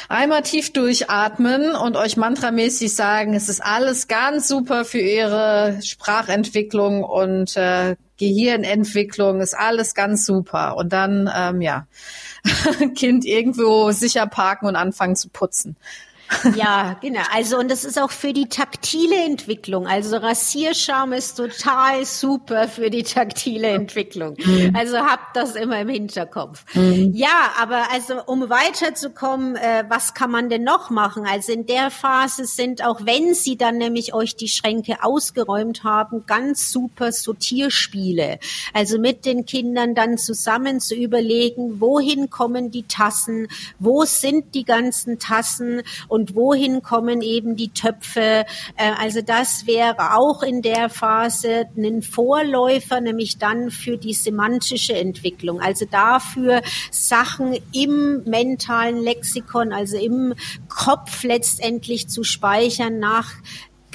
einmal 0.10 0.42
tief 0.42 0.74
durchatmen 0.74 1.74
und 1.74 1.96
euch 1.96 2.18
mantramäßig 2.18 2.94
sagen, 2.94 3.34
es 3.34 3.48
ist 3.48 3.64
alles 3.64 4.08
ganz 4.08 4.48
super 4.50 4.84
für 4.84 5.00
ihre 5.00 5.80
Sprachentwicklung 5.82 7.04
und 7.04 7.56
äh, 7.56 7.96
Gehirnentwicklung, 8.18 9.42
ist 9.42 9.58
alles 9.58 9.94
ganz 9.94 10.26
super. 10.26 10.76
Und 10.76 10.92
dann, 10.92 11.30
ähm, 11.34 11.62
ja, 11.62 11.88
Kind 12.96 13.26
irgendwo 13.26 13.92
sicher 13.92 14.28
parken 14.28 14.66
und 14.66 14.76
anfangen 14.76 15.16
zu 15.16 15.30
putzen. 15.30 15.78
Ja, 16.56 16.98
genau. 17.02 17.22
Also 17.34 17.58
und 17.58 17.70
das 17.70 17.84
ist 17.84 18.00
auch 18.00 18.12
für 18.12 18.34
die 18.34 18.48
taktile 18.48 19.16
Entwicklung. 19.26 19.88
Also 19.88 20.18
Rasierschaum 20.18 21.14
ist 21.14 21.36
total 21.36 22.06
super 22.06 22.68
für 22.68 22.90
die 22.90 23.04
taktile 23.04 23.70
Entwicklung. 23.70 24.36
Mhm. 24.38 24.76
Also 24.76 24.98
habt 24.98 25.36
das 25.36 25.56
immer 25.56 25.80
im 25.82 25.90
Hinterkopf. 25.90 26.64
Mhm. 26.74 27.12
Ja, 27.14 27.52
aber 27.60 27.92
also 27.92 28.16
um 28.26 28.50
weiterzukommen, 28.50 29.56
äh, 29.56 29.84
was 29.90 30.14
kann 30.14 30.32
man 30.32 30.50
denn 30.50 30.64
noch 30.64 30.90
machen? 30.90 31.26
Also 31.26 31.52
in 31.52 31.66
der 31.66 31.92
Phase 31.92 32.46
sind 32.46 32.84
auch 32.84 33.02
wenn 33.04 33.34
Sie 33.34 33.58
dann 33.58 33.78
nämlich 33.78 34.14
euch 34.14 34.36
die 34.36 34.48
Schränke 34.48 35.04
ausgeräumt 35.04 35.84
haben, 35.84 36.26
ganz 36.26 36.72
super 36.72 37.12
Sortierspiele. 37.12 38.40
Also 38.74 39.00
mit 39.00 39.26
den 39.26 39.46
Kindern 39.46 39.96
dann 39.96 40.18
zusammen 40.18 40.80
zu 40.80 40.96
überlegen, 40.96 41.80
wohin 41.80 42.30
kommen 42.30 42.72
die 42.72 42.84
Tassen, 42.84 43.48
wo 43.80 44.06
sind 44.06 44.56
die 44.56 44.64
ganzen 44.64 45.20
Tassen 45.20 45.82
und 46.08 46.17
wohin 46.36 46.82
kommen 46.82 47.22
eben 47.22 47.56
die 47.56 47.70
Töpfe. 47.70 48.46
Äh, 48.76 48.92
also 49.00 49.22
das 49.22 49.68
wäre 49.68 50.16
auch 50.16 50.44
in 50.44 50.62
der 50.62 50.90
Phase 50.90 51.68
ein 51.76 52.02
Vorläufer, 52.02 53.02
nämlich 53.02 53.38
dann 53.38 53.72
für 53.72 53.98
die 53.98 54.14
semantische 54.14 54.94
Entwicklung. 54.96 55.62
Also 55.62 55.86
dafür 55.86 56.62
Sachen 56.92 57.58
im 57.74 58.24
mentalen 58.26 58.98
Lexikon, 58.98 59.74
also 59.74 59.98
im 59.98 60.34
Kopf 60.70 61.24
letztendlich 61.24 62.08
zu 62.08 62.24
speichern 62.24 63.00
nach 63.00 63.32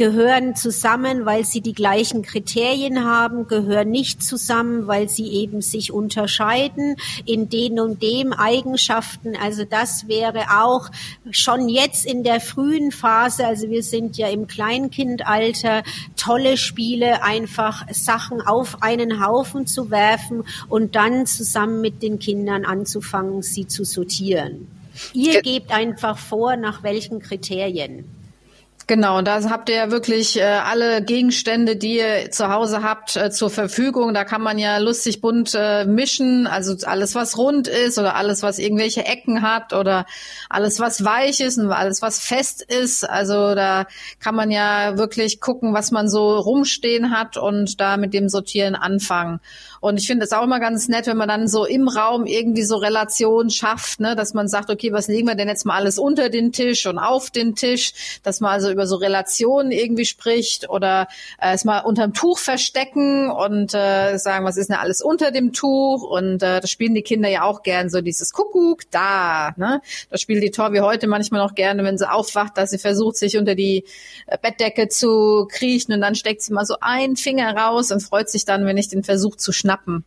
gehören 0.02 0.56
zusammen, 0.56 1.26
weil 1.26 1.44
sie 1.44 1.60
die 1.60 1.74
gleichen 1.74 2.22
Kriterien 2.22 3.04
haben, 3.04 3.46
gehören 3.46 3.88
nicht 3.88 4.20
zusammen, 4.20 4.88
weil 4.88 5.08
sie 5.08 5.28
eben 5.28 5.62
sich 5.62 5.92
unterscheiden 5.92 6.96
in 7.24 7.48
den 7.48 7.78
und 7.78 8.02
dem 8.02 8.32
Eigenschaften. 8.32 9.36
Also 9.40 9.64
das 9.64 10.08
wäre 10.08 10.60
auch 10.60 10.90
schon 11.30 11.68
jetzt 11.68 12.04
in 12.04 12.24
der 12.24 12.40
frühen 12.40 12.90
Phase, 12.90 13.46
also 13.46 13.70
wir 13.70 13.84
sind 13.84 14.16
ja 14.16 14.26
im 14.26 14.48
Kleinkindalter, 14.48 15.84
tolle 16.16 16.56
Spiele, 16.56 17.22
einfach 17.22 17.86
Sachen 17.92 18.40
auf 18.40 18.82
einen 18.82 19.24
Haufen 19.24 19.68
zu 19.68 19.92
werfen 19.92 20.42
und 20.68 20.96
dann 20.96 21.26
zusammen 21.26 21.80
mit 21.80 22.02
den 22.02 22.18
Kindern 22.18 22.64
anzufangen, 22.64 23.42
sie 23.42 23.68
zu 23.68 23.84
sortieren. 23.84 24.66
Ihr 25.12 25.42
gebt 25.42 25.70
einfach 25.70 26.18
vor, 26.18 26.56
nach 26.56 26.82
welchen 26.82 27.20
Kriterien. 27.20 28.21
Genau, 28.94 29.22
da 29.22 29.42
habt 29.48 29.70
ihr 29.70 29.76
ja 29.76 29.90
wirklich 29.90 30.38
äh, 30.38 30.42
alle 30.42 31.02
Gegenstände, 31.02 31.76
die 31.76 31.96
ihr 31.96 32.30
zu 32.30 32.52
Hause 32.52 32.82
habt, 32.82 33.16
äh, 33.16 33.30
zur 33.30 33.48
Verfügung. 33.48 34.12
Da 34.12 34.24
kann 34.24 34.42
man 34.42 34.58
ja 34.58 34.76
lustig 34.76 35.22
bunt 35.22 35.54
äh, 35.54 35.86
mischen, 35.86 36.46
also 36.46 36.76
alles, 36.86 37.14
was 37.14 37.38
rund 37.38 37.68
ist 37.68 37.98
oder 37.98 38.16
alles, 38.16 38.42
was 38.42 38.58
irgendwelche 38.58 39.06
Ecken 39.06 39.40
hat 39.40 39.72
oder 39.72 40.04
alles, 40.50 40.78
was 40.78 41.06
weich 41.06 41.40
ist 41.40 41.56
und 41.56 41.72
alles, 41.72 42.02
was 42.02 42.18
fest 42.18 42.60
ist. 42.60 43.08
Also 43.08 43.54
da 43.54 43.86
kann 44.20 44.34
man 44.34 44.50
ja 44.50 44.98
wirklich 44.98 45.40
gucken, 45.40 45.72
was 45.72 45.90
man 45.90 46.10
so 46.10 46.36
rumstehen 46.36 47.18
hat 47.18 47.38
und 47.38 47.80
da 47.80 47.96
mit 47.96 48.12
dem 48.12 48.28
Sortieren 48.28 48.74
anfangen. 48.74 49.40
Und 49.82 49.98
ich 49.98 50.06
finde 50.06 50.24
es 50.24 50.32
auch 50.32 50.44
immer 50.44 50.60
ganz 50.60 50.86
nett, 50.86 51.08
wenn 51.08 51.16
man 51.16 51.28
dann 51.28 51.48
so 51.48 51.64
im 51.64 51.88
Raum 51.88 52.24
irgendwie 52.24 52.62
so 52.62 52.76
Relationen 52.76 53.50
schafft, 53.50 53.98
ne, 53.98 54.14
dass 54.14 54.32
man 54.32 54.46
sagt, 54.46 54.70
okay, 54.70 54.92
was 54.92 55.08
legen 55.08 55.26
wir 55.26 55.34
denn 55.34 55.48
jetzt 55.48 55.66
mal 55.66 55.74
alles 55.74 55.98
unter 55.98 56.28
den 56.28 56.52
Tisch 56.52 56.86
und 56.86 57.00
auf 57.00 57.30
den 57.30 57.56
Tisch, 57.56 58.20
dass 58.22 58.38
man 58.38 58.52
also 58.52 58.70
über 58.70 58.81
so 58.86 58.96
Relationen 58.96 59.72
irgendwie 59.72 60.04
spricht 60.04 60.68
oder 60.68 61.08
äh, 61.40 61.54
es 61.54 61.64
mal 61.64 61.80
unterm 61.80 62.12
Tuch 62.12 62.38
verstecken 62.38 63.30
und 63.30 63.74
äh, 63.74 64.16
sagen, 64.18 64.44
was 64.44 64.56
ist 64.56 64.68
denn 64.70 64.76
alles 64.76 65.02
unter 65.02 65.30
dem 65.30 65.52
Tuch? 65.52 66.02
Und 66.02 66.42
äh, 66.42 66.60
das 66.60 66.70
spielen 66.70 66.94
die 66.94 67.02
Kinder 67.02 67.28
ja 67.28 67.42
auch 67.42 67.62
gern, 67.62 67.90
so 67.90 68.00
dieses 68.00 68.32
Kuckuck 68.32 68.82
da. 68.90 69.54
Ne? 69.56 69.80
Das 70.10 70.20
spielt 70.20 70.42
die 70.42 70.50
Tor 70.50 70.72
wie 70.72 70.80
heute 70.80 71.06
manchmal 71.06 71.42
noch 71.42 71.54
gerne, 71.54 71.84
wenn 71.84 71.98
sie 71.98 72.10
aufwacht, 72.10 72.56
dass 72.56 72.70
sie 72.70 72.78
versucht, 72.78 73.16
sich 73.16 73.36
unter 73.36 73.54
die 73.54 73.84
äh, 74.26 74.38
Bettdecke 74.40 74.88
zu 74.88 75.46
kriechen 75.50 75.92
und 75.92 76.00
dann 76.00 76.14
steckt 76.14 76.42
sie 76.42 76.52
mal 76.52 76.66
so 76.66 76.76
einen 76.80 77.16
Finger 77.16 77.56
raus 77.56 77.90
und 77.90 78.00
freut 78.00 78.28
sich 78.30 78.44
dann, 78.44 78.66
wenn 78.66 78.76
ich 78.76 78.88
den 78.88 79.04
versuche 79.04 79.36
zu 79.36 79.52
schnappen. 79.52 80.04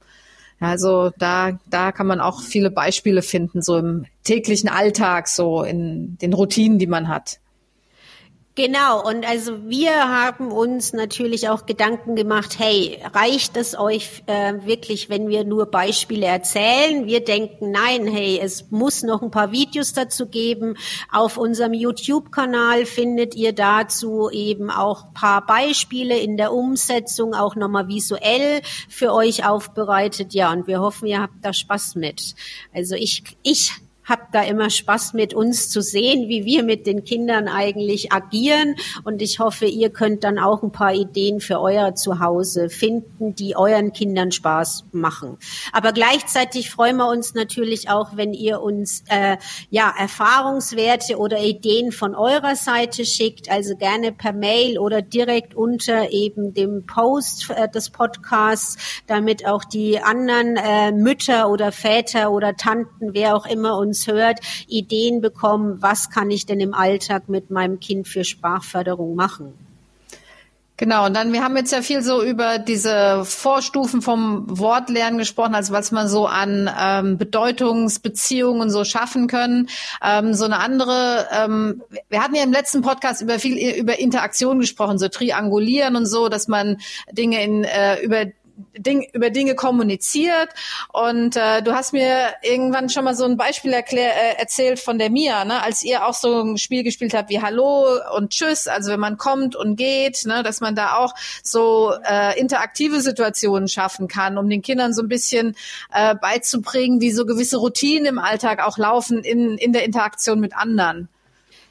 Also 0.60 1.12
da, 1.18 1.60
da 1.70 1.92
kann 1.92 2.08
man 2.08 2.22
auch 2.22 2.42
viele 2.42 2.72
Beispiele 2.72 3.22
finden, 3.22 3.62
so 3.62 3.78
im 3.78 4.06
täglichen 4.24 4.70
Alltag, 4.70 5.28
so 5.28 5.64
in 5.64 6.18
den 6.18 6.34
Routinen, 6.34 6.80
die 6.80 6.88
man 6.88 7.08
hat. 7.08 7.40
Genau, 8.58 9.06
und 9.06 9.28
also 9.28 9.68
wir 9.68 9.92
haben 9.92 10.50
uns 10.50 10.94
natürlich 10.94 11.50
auch 11.50 11.66
Gedanken 11.66 12.16
gemacht, 12.16 12.58
hey, 12.58 13.02
reicht 13.14 13.58
es 13.58 13.78
euch 13.78 14.24
äh, 14.28 14.54
wirklich, 14.66 15.10
wenn 15.10 15.28
wir 15.28 15.44
nur 15.44 15.66
Beispiele 15.66 16.26
erzählen? 16.26 17.06
Wir 17.06 17.22
denken, 17.22 17.72
nein, 17.72 18.08
hey, 18.08 18.40
es 18.42 18.72
muss 18.72 19.04
noch 19.04 19.22
ein 19.22 19.30
paar 19.30 19.52
Videos 19.52 19.92
dazu 19.92 20.28
geben. 20.28 20.78
Auf 21.12 21.36
unserem 21.36 21.74
YouTube-Kanal 21.74 22.86
findet 22.86 23.36
ihr 23.36 23.52
dazu 23.52 24.30
eben 24.32 24.72
auch 24.72 25.14
paar 25.14 25.46
Beispiele 25.46 26.18
in 26.18 26.38
der 26.38 26.54
Umsetzung, 26.54 27.34
auch 27.34 27.58
nochmal 27.58 27.90
visuell 27.90 28.62
für 28.88 29.12
euch 29.12 29.46
aufbereitet. 29.46 30.34
Ja, 30.34 30.54
und 30.54 30.66
wir 30.66 30.80
hoffen, 30.80 31.08
ihr 31.08 31.22
habt 31.22 31.44
da 31.44 31.52
Spaß 31.52 31.96
mit. 31.96 32.36
Also 32.74 32.96
ich, 32.96 33.22
ich 33.44 33.74
habe 34.06 34.22
da 34.32 34.44
immer 34.44 34.70
Spaß 34.70 35.14
mit 35.14 35.34
uns 35.34 35.70
zu 35.70 35.82
sehen, 35.82 36.30
wie 36.30 36.46
wir 36.46 36.64
mit 36.64 36.86
den 36.86 37.04
Kindern 37.04 37.48
eigentlich 37.48 38.14
agieren. 38.14 38.76
Und 39.04 39.22
ich 39.22 39.40
hoffe, 39.40 39.66
ihr 39.66 39.90
könnt 39.90 40.24
dann 40.24 40.38
auch 40.38 40.62
ein 40.62 40.72
paar 40.72 40.94
Ideen 40.94 41.40
für 41.40 41.60
euer 41.60 41.96
Zuhause 41.96 42.70
finden, 42.70 43.36
die 43.36 43.58
euren 43.58 43.94
Kindern 43.94 44.32
Spaß 44.32 44.86
machen. 44.92 45.38
Aber 45.74 45.92
gleichzeitig 45.92 46.70
freuen 46.70 46.98
wir 46.98 47.10
uns 47.10 47.34
natürlich 47.34 47.90
auch, 47.90 48.16
wenn 48.16 48.34
ihr 48.34 48.62
uns 48.62 49.04
äh, 49.10 49.38
ja 49.70 49.94
Erfahrungswerte 49.98 51.18
oder 51.18 51.42
Ideen 51.42 51.92
von 51.92 52.14
eurer 52.14 52.56
Seite 52.56 53.06
schickt, 53.06 53.50
also 53.50 53.76
gerne 53.76 54.12
per 54.12 54.34
Mail 54.34 54.78
oder 54.78 55.02
direkt 55.02 55.56
unter 55.56 56.12
eben 56.12 56.54
dem 56.54 56.86
Post 56.86 57.50
äh, 57.50 57.68
des 57.70 57.90
Podcasts, 57.90 58.78
damit 59.08 59.48
auch 59.48 59.64
die 59.64 60.00
anderen 60.00 60.58
äh, 60.58 60.92
Mütter 60.92 61.50
oder 61.50 61.72
Väter 61.72 62.32
oder 62.32 62.56
Tanten, 62.56 63.14
wer 63.14 63.36
auch 63.36 63.46
immer 63.46 63.78
uns 63.78 63.95
uns 63.96 64.08
hört, 64.08 64.40
Ideen 64.68 65.22
bekommen, 65.22 65.82
was 65.82 66.10
kann 66.10 66.30
ich 66.30 66.46
denn 66.46 66.60
im 66.60 66.74
Alltag 66.74 67.30
mit 67.30 67.50
meinem 67.50 67.80
Kind 67.80 68.08
für 68.08 68.26
Sprachförderung 68.26 69.16
machen. 69.16 69.54
Genau, 70.78 71.06
und 71.06 71.14
dann, 71.16 71.32
wir 71.32 71.42
haben 71.42 71.56
jetzt 71.56 71.72
ja 71.72 71.82
viel 71.82 72.02
so 72.02 72.22
über 72.22 72.60
diese 72.60 73.24
Vorstufen 73.24 74.02
vom 74.02 74.44
Wortlernen 74.60 75.18
gesprochen, 75.18 75.56
also 75.56 75.72
was 75.72 75.94
man 75.94 76.10
so 76.10 76.28
an 76.28 76.70
ähm, 76.78 77.18
Bedeutungsbeziehungen 77.18 78.70
so 78.70 78.84
schaffen 78.84 79.28
können. 79.28 79.70
Ähm, 80.04 80.34
so 80.34 80.44
eine 80.44 80.60
andere, 80.60 81.28
ähm, 81.32 81.82
wir 82.10 82.22
hatten 82.22 82.36
ja 82.36 82.44
im 82.44 82.52
letzten 82.52 82.82
Podcast 82.82 83.22
über 83.22 83.40
viel 83.40 83.58
über 83.80 84.00
Interaktion 84.00 84.60
gesprochen, 84.60 85.00
so 85.00 85.08
Triangulieren 85.08 85.96
und 85.96 86.08
so, 86.08 86.28
dass 86.28 86.50
man 86.50 86.82
Dinge 87.10 87.42
in 87.42 87.64
äh, 87.64 88.02
über 88.02 88.26
Ding, 88.78 89.08
über 89.14 89.30
Dinge 89.30 89.56
kommuniziert. 89.56 90.50
Und 90.94 91.36
äh, 91.36 91.62
du 91.62 91.74
hast 91.74 91.94
mir 91.94 92.34
irgendwann 92.42 92.90
schon 92.90 93.04
mal 93.04 93.16
so 93.16 93.26
ein 93.26 93.38
Beispiel 93.38 93.74
erklär, 93.74 94.12
äh, 94.12 94.40
erzählt 94.40 94.80
von 94.80 94.98
der 94.98 95.10
Mia, 95.10 95.46
ne? 95.46 95.62
als 95.62 95.84
ihr 95.84 96.06
auch 96.06 96.14
so 96.14 96.42
ein 96.42 96.58
Spiel 96.58 96.84
gespielt 96.84 97.14
habt 97.14 97.30
wie 97.30 97.42
Hallo 97.42 97.88
und 98.16 98.32
Tschüss, 98.32 98.68
also 98.68 98.92
wenn 98.92 99.00
man 99.00 99.18
kommt 99.18 99.56
und 99.56 99.76
geht, 99.76 100.26
ne? 100.26 100.44
dass 100.44 100.62
man 100.62 100.76
da 100.76 100.98
auch 100.98 101.14
so 101.44 101.94
äh, 102.04 102.40
interaktive 102.40 103.02
Situationen 103.02 103.68
schaffen 103.68 104.08
kann, 104.08 104.38
um 104.38 104.50
den 104.50 104.62
Kindern 104.62 104.94
so 104.94 105.02
ein 105.02 105.10
bisschen 105.10 105.56
äh, 105.94 106.16
beizubringen, 106.16 107.02
wie 107.02 107.12
so 107.12 107.26
gewisse 107.26 107.58
Routinen 107.58 108.06
im 108.06 108.20
Alltag 108.20 108.66
auch 108.66 108.78
laufen 108.78 109.24
in, 109.24 109.58
in 109.58 109.74
der 109.74 109.84
Interaktion 109.84 110.40
mit 110.40 110.56
anderen. 110.56 111.10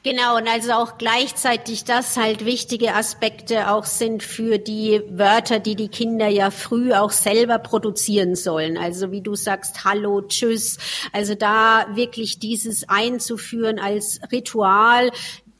Genau, 0.05 0.37
und 0.37 0.47
also 0.47 0.73
auch 0.73 0.99
gleichzeitig 0.99 1.83
das 1.83 2.15
halt 2.15 2.45
wichtige 2.45 2.93
Aspekte 2.93 3.71
auch 3.71 3.85
sind 3.85 4.21
für 4.21 4.59
die 4.59 5.01
Wörter, 5.09 5.57
die 5.57 5.75
die 5.75 5.87
Kinder 5.87 6.27
ja 6.27 6.51
früh 6.51 6.93
auch 6.93 7.09
selber 7.09 7.57
produzieren 7.57 8.35
sollen. 8.35 8.77
Also 8.77 9.11
wie 9.11 9.21
du 9.21 9.33
sagst, 9.33 9.83
Hallo, 9.83 10.21
Tschüss. 10.21 10.77
Also 11.11 11.33
da 11.33 11.87
wirklich 11.95 12.37
dieses 12.37 12.87
einzuführen 12.87 13.79
als 13.79 14.19
Ritual, 14.31 15.09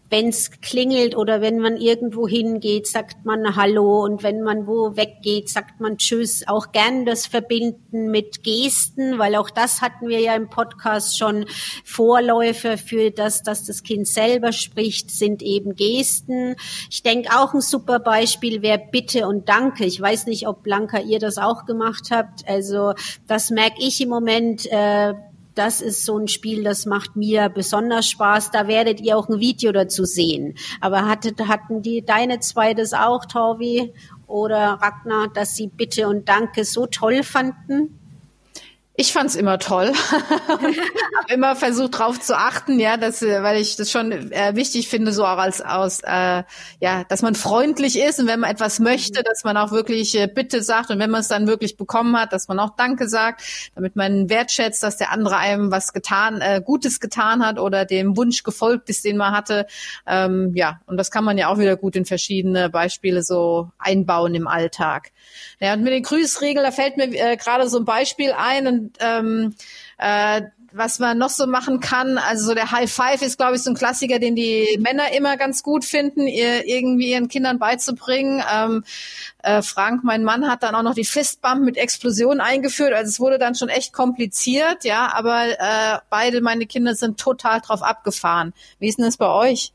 wenn 0.09 0.29
es 0.29 0.51
klingelt 0.61 1.15
oder 1.15 1.41
wenn 1.41 1.59
man 1.59 1.77
irgendwo 1.77 2.27
hingeht, 2.27 2.87
sagt 2.87 3.25
man 3.25 3.55
Hallo 3.55 4.03
und 4.03 4.23
wenn 4.23 4.41
man 4.41 4.67
wo 4.67 4.95
weggeht, 4.95 5.49
sagt 5.49 5.79
man 5.79 5.97
Tschüss. 5.97 6.47
Auch 6.47 6.71
gern 6.71 7.05
das 7.05 7.25
Verbinden 7.25 8.11
mit 8.11 8.43
Gesten, 8.43 9.17
weil 9.17 9.35
auch 9.35 9.49
das 9.49 9.81
hatten 9.81 10.07
wir 10.07 10.19
ja 10.19 10.35
im 10.35 10.49
Podcast 10.49 11.17
schon 11.17 11.45
Vorläufer 11.83 12.77
für 12.77 13.11
das, 13.11 13.43
dass 13.43 13.63
das 13.63 13.83
Kind 13.83 14.07
selber 14.07 14.51
spricht, 14.51 15.09
sind 15.09 15.41
eben 15.41 15.75
Gesten. 15.75 16.55
Ich 16.89 17.01
denke 17.01 17.29
auch 17.35 17.53
ein 17.53 17.61
super 17.61 17.99
Beispiel 17.99 18.61
wäre 18.61 18.81
Bitte 18.91 19.27
und 19.27 19.49
Danke. 19.49 19.85
Ich 19.85 19.99
weiß 19.99 20.27
nicht, 20.27 20.47
ob 20.47 20.63
Blanca 20.63 20.99
ihr 20.99 21.19
das 21.19 21.37
auch 21.37 21.65
gemacht 21.65 22.09
habt. 22.11 22.47
Also 22.47 22.93
das 23.27 23.49
merke 23.49 23.81
ich 23.81 23.99
im 24.01 24.09
Moment. 24.09 24.65
Äh, 24.71 25.13
das 25.55 25.81
ist 25.81 26.05
so 26.05 26.17
ein 26.17 26.27
Spiel, 26.27 26.63
das 26.63 26.85
macht 26.85 27.15
mir 27.15 27.49
besonders 27.49 28.07
Spaß. 28.07 28.51
Da 28.51 28.67
werdet 28.67 29.01
ihr 29.01 29.17
auch 29.17 29.29
ein 29.29 29.39
Video 29.39 29.71
dazu 29.71 30.05
sehen. 30.05 30.55
Aber 30.81 31.07
hattet, 31.07 31.39
hatten 31.47 31.81
die 31.81 32.05
deine 32.05 32.39
zwei 32.39 32.73
das 32.73 32.93
auch, 32.93 33.25
Torvi 33.25 33.93
oder 34.27 34.79
Ragnar, 34.81 35.29
dass 35.33 35.55
sie 35.55 35.67
Bitte 35.67 36.07
und 36.07 36.27
Danke 36.29 36.65
so 36.65 36.85
toll 36.85 37.23
fanden? 37.23 37.99
Ich 38.97 39.11
fand's 39.11 39.35
immer 39.35 39.59
toll. 39.59 39.91
habe 40.09 40.73
immer 41.33 41.57
versucht 41.57 41.99
drauf 41.99 42.17
zu 42.19 42.37
achten, 42.37 42.79
ja, 42.79 42.95
dass, 42.95 43.21
äh, 43.21 43.43
weil 43.43 43.59
ich 43.59 43.75
das 43.75 43.91
schon 43.91 44.11
äh, 44.11 44.55
wichtig 44.55 44.87
finde, 44.87 45.11
so 45.11 45.25
auch 45.25 45.37
als 45.37 45.61
aus, 45.61 45.99
äh, 46.01 46.43
ja, 46.79 47.03
dass 47.09 47.21
man 47.21 47.35
freundlich 47.35 47.99
ist 47.99 48.19
und 48.19 48.27
wenn 48.27 48.39
man 48.39 48.49
etwas 48.49 48.79
möchte, 48.79 49.21
dass 49.23 49.43
man 49.43 49.57
auch 49.57 49.71
wirklich 49.71 50.17
äh, 50.17 50.27
Bitte 50.27 50.61
sagt 50.61 50.91
und 50.91 50.99
wenn 50.99 51.09
man 51.09 51.19
es 51.19 51.27
dann 51.27 51.45
wirklich 51.45 51.75
bekommen 51.75 52.17
hat, 52.17 52.31
dass 52.31 52.47
man 52.47 52.57
auch 52.57 52.77
Danke 52.77 53.09
sagt, 53.09 53.43
damit 53.75 53.97
man 53.97 54.29
wertschätzt, 54.29 54.81
dass 54.81 54.95
der 54.95 55.11
andere 55.11 55.37
einem 55.37 55.71
was 55.71 55.91
getan, 55.91 56.39
äh, 56.39 56.61
Gutes 56.63 57.01
getan 57.01 57.45
hat 57.45 57.59
oder 57.59 57.83
dem 57.83 58.15
Wunsch 58.15 58.43
gefolgt 58.43 58.89
ist, 58.89 59.03
den 59.03 59.17
man 59.17 59.33
hatte. 59.33 59.67
Ähm, 60.07 60.53
ja, 60.55 60.79
und 60.85 60.95
das 60.95 61.11
kann 61.11 61.25
man 61.25 61.37
ja 61.37 61.49
auch 61.49 61.57
wieder 61.57 61.75
gut 61.75 61.97
in 61.97 62.05
verschiedene 62.05 62.69
Beispiele 62.69 63.23
so 63.23 63.71
einbauen 63.77 64.35
im 64.35 64.47
Alltag. 64.47 65.11
Ja, 65.59 65.73
und 65.73 65.83
mit 65.83 65.91
den 65.91 66.03
Grüßregeln, 66.03 66.63
da 66.63 66.71
fällt 66.71 66.95
mir 66.95 67.13
äh, 67.13 67.35
gerade 67.35 67.67
so 67.67 67.77
ein 67.77 67.85
Beispiel 67.85 68.31
ein 68.31 68.67
und 68.67 68.84
ähm, 68.99 69.55
äh, 69.97 70.41
was 70.77 70.99
man 70.99 71.17
noch 71.17 71.29
so 71.29 71.47
machen 71.47 71.79
kann, 71.79 72.17
also 72.17 72.47
so 72.47 72.53
der 72.53 72.71
High 72.71 72.91
Five 72.91 73.21
ist, 73.21 73.37
glaube 73.37 73.55
ich, 73.55 73.63
so 73.63 73.71
ein 73.71 73.75
Klassiker, 73.75 74.19
den 74.19 74.35
die 74.35 74.77
Männer 74.81 75.13
immer 75.13 75.37
ganz 75.37 75.63
gut 75.63 75.85
finden, 75.85 76.27
ihr 76.27 76.65
irgendwie 76.65 77.11
ihren 77.11 77.29
Kindern 77.29 77.59
beizubringen. 77.59 78.43
Ähm, 78.53 78.83
äh, 79.41 79.61
Frank, 79.61 80.03
mein 80.03 80.23
Mann, 80.25 80.49
hat 80.49 80.63
dann 80.63 80.75
auch 80.75 80.83
noch 80.83 80.93
die 80.93 81.05
Fistbump 81.05 81.63
mit 81.63 81.77
Explosion 81.77 82.41
eingeführt. 82.41 82.93
Also 82.93 83.09
es 83.09 83.19
wurde 83.21 83.39
dann 83.39 83.55
schon 83.55 83.69
echt 83.69 83.93
kompliziert, 83.93 84.83
ja, 84.83 85.13
aber 85.13 85.45
äh, 85.47 85.99
beide 86.09 86.41
meine 86.41 86.65
Kinder 86.65 86.93
sind 86.93 87.19
total 87.19 87.61
drauf 87.61 87.81
abgefahren. 87.81 88.53
Wie 88.79 88.89
ist 88.89 88.97
denn 88.97 89.05
das 89.05 89.17
bei 89.17 89.29
euch? 89.29 89.71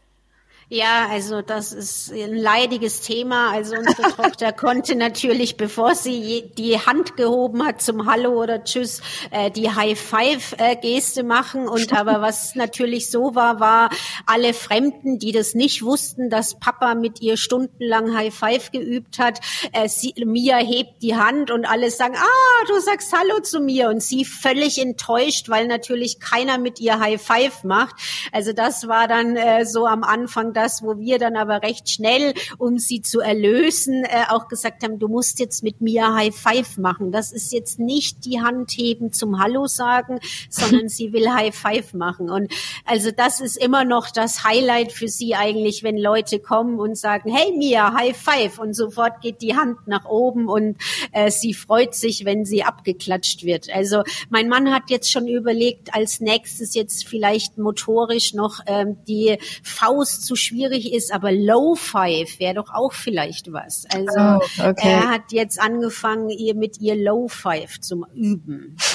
Ja, 0.73 1.09
also 1.11 1.43
das 1.43 1.73
ist 1.73 2.13
ein 2.13 2.33
leidiges 2.33 3.01
Thema. 3.01 3.51
Also 3.51 3.75
unsere 3.75 4.03
Tochter 4.17 4.53
konnte 4.53 4.95
natürlich, 4.95 5.57
bevor 5.57 5.97
sie 5.97 6.53
die 6.57 6.79
Hand 6.79 7.17
gehoben 7.17 7.67
hat 7.67 7.83
zum 7.83 8.09
Hallo 8.09 8.41
oder 8.41 8.63
Tschüss, 8.63 9.03
äh, 9.33 9.51
die 9.51 9.69
High-Five-Geste 9.69 11.25
machen. 11.25 11.67
Und 11.67 11.93
aber 11.99 12.21
was 12.21 12.55
natürlich 12.55 13.11
so 13.11 13.35
war, 13.35 13.59
war 13.59 13.91
alle 14.27 14.55
Fremden, 14.55 15.19
die 15.19 15.33
das 15.33 15.57
nicht 15.57 15.83
wussten, 15.83 16.31
dass 16.31 16.61
Papa 16.61 16.95
mit 16.95 17.21
ihr 17.21 17.37
stundenlang 17.37 18.17
High-Five 18.17 18.71
geübt 18.71 19.19
hat. 19.19 19.41
Äh, 19.73 19.89
sie, 19.89 20.15
Mia 20.25 20.59
hebt 20.59 21.03
die 21.03 21.17
Hand 21.17 21.51
und 21.51 21.65
alle 21.65 21.91
sagen, 21.91 22.15
ah, 22.17 22.65
du 22.69 22.79
sagst 22.79 23.13
Hallo 23.13 23.41
zu 23.41 23.59
mir. 23.59 23.89
Und 23.89 24.05
sie 24.05 24.25
völlig 24.25 24.79
enttäuscht, 24.79 25.49
weil 25.49 25.67
natürlich 25.67 26.21
keiner 26.21 26.59
mit 26.59 26.79
ihr 26.79 27.01
High-Five 27.01 27.65
macht. 27.65 27.97
Also 28.31 28.53
das 28.53 28.87
war 28.87 29.09
dann 29.09 29.35
äh, 29.35 29.67
so 29.67 29.85
am 29.85 30.05
Anfang 30.05 30.53
das, 30.61 30.83
wo 30.83 30.99
wir 30.99 31.19
dann 31.19 31.37
aber 31.37 31.63
recht 31.63 31.89
schnell, 31.89 32.35
um 32.59 32.79
sie 32.79 33.01
zu 33.01 33.21
erlösen, 33.21 34.05
äh, 34.05 34.25
auch 34.29 34.49
gesagt 34.49 34.83
haben, 34.83 34.99
du 34.99 35.09
musst 35.09 35.41
jetzt 35.41 35.63
mit 35.63 35.81
mir 35.81 36.15
High 36.15 36.37
Five 36.37 36.77
machen. 36.77 37.13
Das 37.13 37.33
ist 37.33 37.53
jetzt 37.53 37.79
nicht 37.79 38.25
die 38.25 38.41
Hand 38.41 38.73
heben 38.73 39.13
zum 39.13 39.41
Hallo 39.41 39.67
sagen, 39.67 40.21
sondern 40.51 40.89
sie 40.89 41.13
will 41.13 41.31
High 41.31 41.55
Five 41.55 41.95
machen. 41.95 42.31
Und 42.31 42.53
also 42.85 43.11
das 43.11 43.41
ist 43.41 43.57
immer 43.57 43.85
noch 43.85 44.11
das 44.11 44.45
Highlight 44.45 44.93
für 44.93 45.09
sie 45.09 45.35
eigentlich, 45.35 45.83
wenn 45.83 45.97
Leute 45.97 46.39
kommen 46.41 46.79
und 46.79 46.97
sagen, 46.97 47.35
hey 47.35 47.57
Mia, 47.57 47.95
High 47.95 48.17
Five. 48.17 48.59
Und 48.59 48.75
sofort 48.75 49.23
geht 49.23 49.41
die 49.41 49.57
Hand 49.57 49.87
nach 49.87 50.05
oben 50.05 50.49
und 50.49 50.77
äh, 51.13 51.31
sie 51.31 51.55
freut 51.55 51.95
sich, 51.95 52.25
wenn 52.25 52.45
sie 52.45 52.65
abgeklatscht 52.65 53.45
wird. 53.45 53.71
Also 53.73 54.03
mein 54.29 54.49
Mann 54.49 54.73
hat 54.73 54.91
jetzt 54.91 55.11
schon 55.11 55.27
überlegt, 55.27 55.95
als 55.95 56.21
nächstes 56.21 56.75
jetzt 56.75 57.07
vielleicht 57.07 57.57
motorisch 57.57 58.35
noch 58.35 58.61
ähm, 58.67 58.99
die 59.09 59.39
Faust 59.63 60.27
zu 60.27 60.37
schwierig 60.51 60.93
ist, 60.93 61.13
aber 61.13 61.33
Low 61.33 61.75
Five 61.75 62.39
wäre 62.39 62.55
doch 62.55 62.73
auch 62.73 62.93
vielleicht 62.93 63.53
was. 63.53 63.85
Also 63.93 64.19
oh, 64.19 64.69
okay. 64.69 64.89
er 64.89 65.11
hat 65.11 65.33
jetzt 65.33 65.61
angefangen, 65.61 66.29
ihr 66.29 66.55
mit 66.55 66.81
ihr 66.81 66.97
Low 66.97 67.29
Five 67.29 67.81
zu 67.81 68.05
üben. 68.15 68.77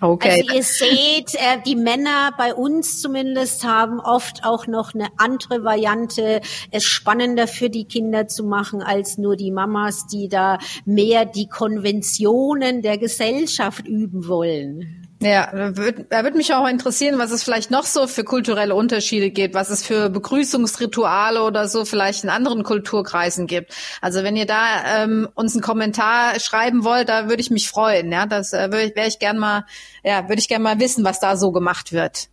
Okay. 0.00 0.42
Also 0.42 0.54
ihr 0.54 0.62
seht, 0.62 1.34
äh, 1.34 1.60
die 1.66 1.74
Männer 1.74 2.30
bei 2.38 2.54
uns 2.54 3.00
zumindest 3.00 3.64
haben 3.64 3.98
oft 3.98 4.44
auch 4.44 4.68
noch 4.68 4.94
eine 4.94 5.08
andere 5.16 5.64
Variante, 5.64 6.40
es 6.70 6.84
spannender 6.84 7.48
für 7.48 7.68
die 7.68 7.84
Kinder 7.84 8.28
zu 8.28 8.44
machen 8.44 8.80
als 8.80 9.18
nur 9.18 9.34
die 9.34 9.50
Mamas, 9.50 10.06
die 10.06 10.28
da 10.28 10.58
mehr 10.84 11.24
die 11.24 11.48
Konventionen 11.48 12.80
der 12.82 12.98
Gesellschaft 12.98 13.88
üben 13.88 14.28
wollen. 14.28 14.97
Ja, 15.20 15.50
da 15.50 15.76
würde 15.76 16.06
würd 16.08 16.34
mich 16.36 16.54
auch 16.54 16.68
interessieren, 16.68 17.18
was 17.18 17.32
es 17.32 17.42
vielleicht 17.42 17.72
noch 17.72 17.84
so 17.84 18.06
für 18.06 18.22
kulturelle 18.22 18.76
Unterschiede 18.76 19.30
gibt, 19.30 19.52
was 19.52 19.68
es 19.68 19.84
für 19.84 20.10
Begrüßungsrituale 20.10 21.42
oder 21.42 21.66
so 21.66 21.84
vielleicht 21.84 22.22
in 22.22 22.30
anderen 22.30 22.62
Kulturkreisen 22.62 23.48
gibt. 23.48 23.74
Also 24.00 24.22
wenn 24.22 24.36
ihr 24.36 24.46
da 24.46 25.02
ähm, 25.02 25.28
uns 25.34 25.54
einen 25.54 25.62
Kommentar 25.62 26.38
schreiben 26.38 26.84
wollt, 26.84 27.08
da 27.08 27.28
würde 27.28 27.40
ich 27.40 27.50
mich 27.50 27.68
freuen. 27.68 28.12
Ja, 28.12 28.26
das 28.26 28.52
äh, 28.52 28.70
wäre 28.70 29.08
ich 29.08 29.18
gern 29.18 29.38
mal, 29.38 29.64
ja, 30.04 30.28
würde 30.28 30.38
ich 30.38 30.48
gern 30.48 30.62
mal 30.62 30.78
wissen, 30.78 31.04
was 31.04 31.18
da 31.18 31.36
so 31.36 31.50
gemacht 31.50 31.92
wird. 31.92 32.28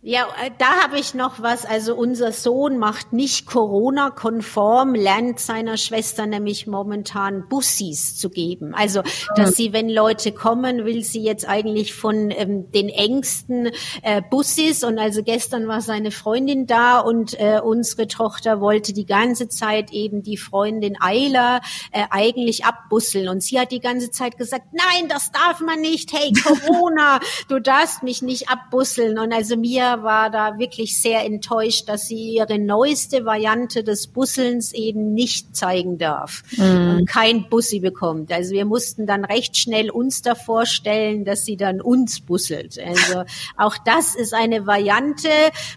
Ja, 0.00 0.28
äh, 0.40 0.52
da 0.58 0.84
habe 0.84 0.96
ich 1.00 1.14
noch 1.14 1.42
was. 1.42 1.66
Also 1.66 1.96
unser 1.96 2.30
Sohn 2.30 2.78
macht 2.78 3.12
nicht 3.12 3.46
Corona-konform, 3.46 4.94
lernt 4.94 5.40
seiner 5.40 5.76
Schwester 5.76 6.24
nämlich 6.26 6.68
momentan 6.68 7.48
Bussis 7.48 8.16
zu 8.16 8.30
geben. 8.30 8.74
Also, 8.74 9.02
dass 9.34 9.56
sie, 9.56 9.72
wenn 9.72 9.88
Leute 9.88 10.30
kommen, 10.30 10.84
will 10.84 11.02
sie 11.02 11.24
jetzt 11.24 11.48
eigentlich 11.48 11.94
von 11.94 12.30
ähm, 12.30 12.70
den 12.70 12.88
engsten 12.88 13.70
äh, 14.02 14.22
Bussis. 14.30 14.84
Und 14.84 15.00
also 15.00 15.24
gestern 15.24 15.66
war 15.66 15.80
seine 15.80 16.12
Freundin 16.12 16.68
da 16.68 17.00
und 17.00 17.34
äh, 17.40 17.60
unsere 17.60 18.06
Tochter 18.06 18.60
wollte 18.60 18.92
die 18.92 19.06
ganze 19.06 19.48
Zeit 19.48 19.90
eben 19.90 20.22
die 20.22 20.36
Freundin 20.36 20.96
Eiler 21.00 21.60
äh, 21.90 22.04
eigentlich 22.10 22.64
abbusseln. 22.64 23.28
Und 23.28 23.42
sie 23.42 23.58
hat 23.58 23.72
die 23.72 23.80
ganze 23.80 24.12
Zeit 24.12 24.38
gesagt, 24.38 24.66
nein, 24.70 25.08
das 25.08 25.32
darf 25.32 25.58
man 25.58 25.80
nicht. 25.80 26.12
Hey, 26.12 26.32
Corona, 26.44 27.18
du 27.48 27.58
darfst 27.58 28.04
mich 28.04 28.22
nicht 28.22 28.48
abbusseln. 28.48 29.18
Und 29.18 29.32
also 29.32 29.56
mir 29.56 29.87
war 30.02 30.30
da 30.30 30.58
wirklich 30.58 31.00
sehr 31.00 31.24
enttäuscht, 31.24 31.88
dass 31.88 32.06
sie 32.06 32.36
ihre 32.36 32.58
neueste 32.58 33.24
Variante 33.24 33.82
des 33.82 34.06
Busselns 34.06 34.72
eben 34.72 35.14
nicht 35.14 35.56
zeigen 35.56 35.98
darf 35.98 36.42
mhm. 36.56 36.98
und 36.98 37.08
kein 37.08 37.48
Bussi 37.48 37.80
bekommt. 37.80 38.32
Also 38.32 38.52
wir 38.52 38.64
mussten 38.64 39.06
dann 39.06 39.24
recht 39.24 39.56
schnell 39.56 39.90
uns 39.90 40.22
davor 40.22 40.66
stellen, 40.66 41.24
dass 41.24 41.44
sie 41.44 41.56
dann 41.56 41.80
uns 41.80 42.20
busselt. 42.20 42.78
Also 42.78 43.24
auch 43.56 43.76
das 43.84 44.14
ist 44.14 44.34
eine 44.34 44.66
Variante, 44.66 45.28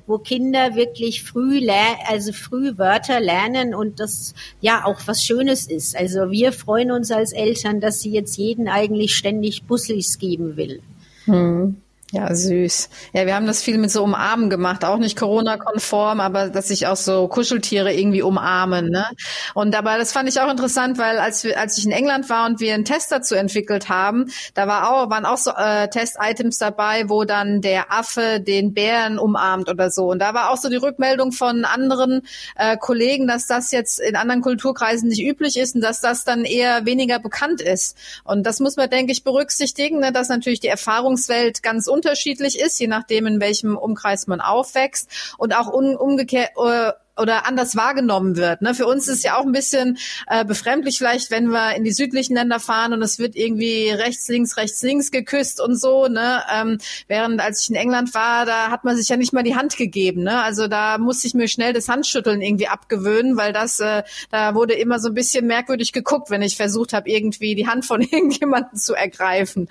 wo 0.08 0.18
Kinder 0.18 0.76
wirklich 0.76 1.24
früh, 1.24 1.62
also 2.08 2.34
früh 2.34 2.78
Wörter 2.78 3.20
lernen 3.20 3.74
und 3.74 4.00
das 4.00 4.34
ja 4.60 4.86
auch 4.86 5.00
was 5.06 5.24
Schönes 5.24 5.68
ist. 5.68 5.96
Also 5.96 6.32
wir 6.32 6.52
freuen 6.52 6.92
uns 6.92 7.12
als 7.12 7.32
Eltern, 7.34 7.80
dass 7.80 8.02
sie 8.02 8.12
jetzt 8.12 8.38
jeden 8.38 8.68
eigentlich 8.68 9.16
ständig 9.16 9.64
Bussis 9.64 10.18
geben 10.20 10.58
will. 10.58 10.82
Mhm. 11.26 11.78
Ja, 12.14 12.36
süß. 12.36 12.90
Ja, 13.14 13.26
wir 13.26 13.36
haben 13.36 13.48
das 13.48 13.64
viel 13.64 13.78
mit 13.78 13.90
so 13.90 14.04
Umarmen 14.04 14.50
gemacht, 14.50 14.84
auch 14.84 14.98
nicht 14.98 15.18
Corona-konform, 15.18 16.20
aber 16.20 16.50
dass 16.50 16.68
sich 16.68 16.88
auch 16.88 16.98
so 16.98 17.30
Kuscheltiere 17.30 17.94
irgendwie 17.94 18.22
umarmen. 18.22 18.90
Ne? 18.90 19.06
Und 19.54 19.74
aber 19.76 19.98
das 19.98 20.12
fand 20.12 20.28
ich 20.28 20.42
auch 20.42 20.52
interessant, 20.52 20.98
weil 20.98 21.20
als 21.20 21.46
wir, 21.46 21.58
als 21.58 21.78
ich 21.78 21.86
in 21.86 21.92
England 21.94 22.30
war 22.30 22.48
und 22.48 22.60
wir 22.60 22.74
einen 22.74 22.84
Test 22.84 23.14
dazu 23.14 23.36
entwickelt 23.36 23.88
haben, 23.88 24.30
da 24.56 24.68
war 24.68 24.92
auch, 24.92 25.10
waren 25.10 25.26
auch 25.26 25.38
so 25.38 25.52
äh, 25.52 25.88
Test-Items 25.88 26.58
dabei, 26.58 27.08
wo 27.08 27.24
dann 27.24 27.62
der 27.62 27.94
Affe 27.94 28.42
den 28.42 28.74
Bären 28.74 29.18
umarmt 29.18 29.70
oder 29.70 29.90
so. 29.90 30.12
Und 30.12 30.20
da 30.20 30.34
war 30.34 30.50
auch 30.50 30.58
so 30.58 30.68
die 30.68 30.76
Rückmeldung 30.76 31.32
von 31.32 31.64
anderen 31.64 32.24
äh, 32.58 32.76
Kollegen, 32.76 33.26
dass 33.26 33.48
das 33.48 33.72
jetzt 33.72 34.02
in 34.02 34.18
anderen 34.18 34.42
Kulturkreisen 34.42 35.08
nicht 35.08 35.24
üblich 35.24 35.58
ist 35.58 35.76
und 35.76 35.82
dass 35.82 36.02
das 36.02 36.26
dann 36.26 36.44
eher 36.44 36.86
weniger 36.86 37.20
bekannt 37.20 37.62
ist. 37.62 37.96
Und 38.26 38.46
das 38.46 38.60
muss 38.60 38.76
man, 38.76 38.90
denke 38.90 39.14
ich, 39.14 39.24
berücksichtigen, 39.24 40.00
ne, 40.00 40.12
dass 40.12 40.28
natürlich 40.28 40.60
die 40.60 40.68
Erfahrungswelt 40.68 41.64
ganz 41.64 41.88
unterschiedlich 42.02 42.60
ist, 42.60 42.80
je 42.80 42.88
nachdem, 42.88 43.28
in 43.28 43.40
welchem 43.40 43.78
Umkreis 43.78 44.26
man 44.26 44.42
aufwächst. 44.42 45.10
Und 45.38 45.56
auch 45.56 45.72
un 45.72 45.96
umgekehrt 45.96 46.52
äh, 46.58 46.94
oder 47.22 47.48
anders 47.48 47.76
wahrgenommen 47.76 48.36
wird. 48.36 48.62
Ne? 48.62 48.74
Für 48.74 48.88
uns 48.88 49.08
ist 49.08 49.24
ja 49.24 49.38
auch 49.38 49.46
ein 49.46 49.52
bisschen 49.52 49.98
äh, 50.28 50.44
befremdlich 50.44 50.98
vielleicht, 50.98 51.32
wenn 51.32 51.48
wir 51.48 51.76
in 51.76 51.84
die 51.84 51.92
südlichen 51.92 52.36
Länder 52.36 52.60
fahren 52.60 52.94
und 52.94 53.02
es 53.02 53.20
wird 53.20 53.36
irgendwie 53.36 53.90
rechts, 53.90 54.28
links, 54.28 54.58
rechts, 54.58 54.82
links 54.82 55.12
geküsst 55.12 55.62
und 55.62 55.80
so. 55.80 56.08
Ne? 56.08 56.42
Ähm, 56.54 56.80
während 57.08 57.40
als 57.40 57.62
ich 57.62 57.70
in 57.70 57.76
England 57.76 58.14
war, 58.14 58.46
da 58.46 58.72
hat 58.72 58.84
man 58.84 58.98
sich 58.98 59.08
ja 59.10 59.18
nicht 59.18 59.34
mal 59.34 59.44
die 59.44 59.56
Hand 59.56 59.78
gegeben. 59.78 60.24
Ne? 60.24 60.42
Also 60.42 60.68
da 60.68 60.98
musste 60.98 61.28
ich 61.28 61.34
mir 61.34 61.48
schnell 61.48 61.74
das 61.74 61.88
Handschütteln 61.88 62.42
irgendwie 62.42 62.68
abgewöhnen, 62.68 63.38
weil 63.38 63.54
das, 63.54 63.80
äh, 63.80 64.04
da 64.32 64.56
wurde 64.56 64.74
immer 64.74 65.00
so 65.00 65.10
ein 65.10 65.14
bisschen 65.14 65.46
merkwürdig 65.46 65.94
geguckt, 65.94 66.30
wenn 66.30 66.42
ich 66.42 66.58
versucht 66.58 66.94
habe, 66.94 67.10
irgendwie 67.10 67.56
die 67.56 67.68
Hand 67.68 67.86
von 67.86 68.02
irgendjemandem 68.12 68.78
zu 68.78 68.96
ergreifen. 68.96 69.70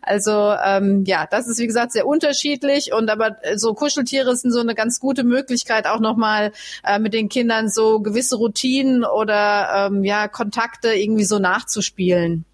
Also 0.00 0.54
ähm, 0.64 1.04
ja, 1.04 1.26
das 1.28 1.48
ist 1.48 1.58
wie 1.58 1.66
gesagt 1.66 1.92
sehr 1.92 2.06
unterschiedlich 2.06 2.92
und 2.92 3.10
aber 3.10 3.36
so 3.56 3.74
Kuscheltiere 3.74 4.36
sind 4.36 4.52
so 4.52 4.60
eine 4.60 4.74
ganz 4.74 5.00
gute 5.00 5.24
Möglichkeit 5.24 5.86
auch 5.86 6.00
nochmal 6.00 6.52
äh, 6.84 6.91
mit 6.98 7.14
den 7.14 7.28
Kindern 7.28 7.68
so 7.68 8.00
gewisse 8.00 8.36
Routinen 8.36 9.04
oder 9.04 9.88
ähm, 9.90 10.04
ja 10.04 10.28
Kontakte 10.28 10.92
irgendwie 10.94 11.24
so 11.24 11.38
nachzuspielen. 11.38 12.44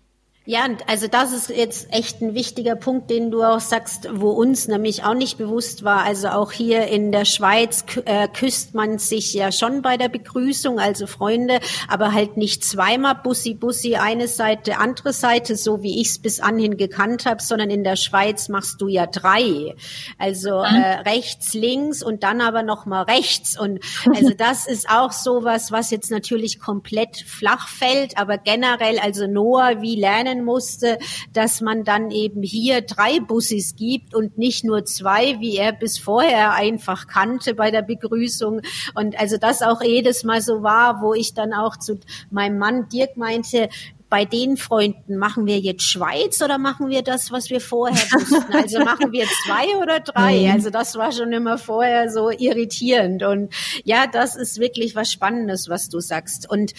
Ja, 0.50 0.66
also 0.86 1.08
das 1.08 1.32
ist 1.32 1.50
jetzt 1.50 1.92
echt 1.92 2.22
ein 2.22 2.32
wichtiger 2.32 2.74
Punkt, 2.74 3.10
den 3.10 3.30
du 3.30 3.42
auch 3.42 3.60
sagst, 3.60 4.08
wo 4.10 4.30
uns 4.30 4.66
nämlich 4.66 5.04
auch 5.04 5.12
nicht 5.12 5.36
bewusst 5.36 5.84
war. 5.84 6.04
Also 6.04 6.28
auch 6.28 6.52
hier 6.52 6.86
in 6.86 7.12
der 7.12 7.26
Schweiz 7.26 7.84
äh, 8.06 8.28
küsst 8.28 8.72
man 8.72 8.96
sich 8.98 9.34
ja 9.34 9.52
schon 9.52 9.82
bei 9.82 9.98
der 9.98 10.08
Begrüßung, 10.08 10.80
also 10.80 11.06
Freunde, 11.06 11.60
aber 11.86 12.14
halt 12.14 12.38
nicht 12.38 12.64
zweimal 12.64 13.16
Bussi 13.16 13.52
Bussi 13.52 13.96
eine 13.96 14.26
Seite, 14.26 14.78
andere 14.78 15.12
Seite, 15.12 15.54
so 15.54 15.82
wie 15.82 16.00
ich 16.00 16.08
es 16.08 16.18
bis 16.18 16.40
anhin 16.40 16.78
gekannt 16.78 17.26
habe, 17.26 17.42
sondern 17.42 17.68
in 17.68 17.84
der 17.84 17.96
Schweiz 17.96 18.48
machst 18.48 18.80
du 18.80 18.88
ja 18.88 19.04
drei. 19.06 19.74
Also 20.16 20.60
mhm. 20.60 20.76
äh, 20.76 21.00
rechts, 21.00 21.52
links 21.52 22.02
und 22.02 22.22
dann 22.22 22.40
aber 22.40 22.62
noch 22.62 22.86
mal 22.86 23.02
rechts. 23.02 23.60
Und 23.60 23.80
also 24.16 24.30
das 24.38 24.66
ist 24.66 24.88
auch 24.88 25.12
sowas, 25.12 25.72
was 25.72 25.90
jetzt 25.90 26.10
natürlich 26.10 26.58
komplett 26.58 27.18
flach 27.18 27.68
fällt, 27.68 28.16
aber 28.16 28.38
generell, 28.38 28.98
also 28.98 29.26
Noah, 29.26 29.82
wie 29.82 30.00
lernen 30.00 30.37
lernen 30.38 30.44
musste, 30.44 30.98
dass 31.32 31.60
man 31.60 31.84
dann 31.84 32.10
eben 32.10 32.42
hier 32.42 32.80
drei 32.82 33.20
Bussis 33.20 33.76
gibt 33.76 34.14
und 34.14 34.38
nicht 34.38 34.64
nur 34.64 34.84
zwei, 34.84 35.40
wie 35.40 35.56
er 35.56 35.72
bis 35.72 35.98
vorher 35.98 36.52
einfach 36.52 37.06
kannte 37.06 37.54
bei 37.54 37.70
der 37.70 37.82
Begrüßung. 37.82 38.60
Und 38.94 39.18
also 39.18 39.36
das 39.36 39.62
auch 39.62 39.82
jedes 39.82 40.24
Mal 40.24 40.40
so 40.40 40.62
war, 40.62 41.00
wo 41.02 41.14
ich 41.14 41.34
dann 41.34 41.52
auch 41.52 41.76
zu 41.76 41.98
meinem 42.30 42.58
Mann 42.58 42.88
Dirk 42.88 43.16
meinte, 43.16 43.68
bei 44.10 44.24
den 44.24 44.56
Freunden 44.56 45.18
machen 45.18 45.46
wir 45.46 45.58
jetzt 45.58 45.82
Schweiz 45.82 46.40
oder 46.40 46.56
machen 46.56 46.88
wir 46.88 47.02
das, 47.02 47.30
was 47.30 47.50
wir 47.50 47.60
vorher 47.60 47.94
wussten? 48.12 48.54
Also 48.54 48.78
machen 48.78 49.12
wir 49.12 49.26
zwei 49.44 49.76
oder 49.82 50.00
drei? 50.00 50.46
Mhm. 50.46 50.52
Also 50.52 50.70
das 50.70 50.96
war 50.96 51.12
schon 51.12 51.30
immer 51.30 51.58
vorher 51.58 52.10
so 52.10 52.30
irritierend. 52.30 53.22
Und 53.22 53.52
ja, 53.84 54.06
das 54.06 54.34
ist 54.34 54.60
wirklich 54.60 54.94
was 54.96 55.12
Spannendes, 55.12 55.68
was 55.68 55.90
du 55.90 56.00
sagst. 56.00 56.50
Und 56.50 56.72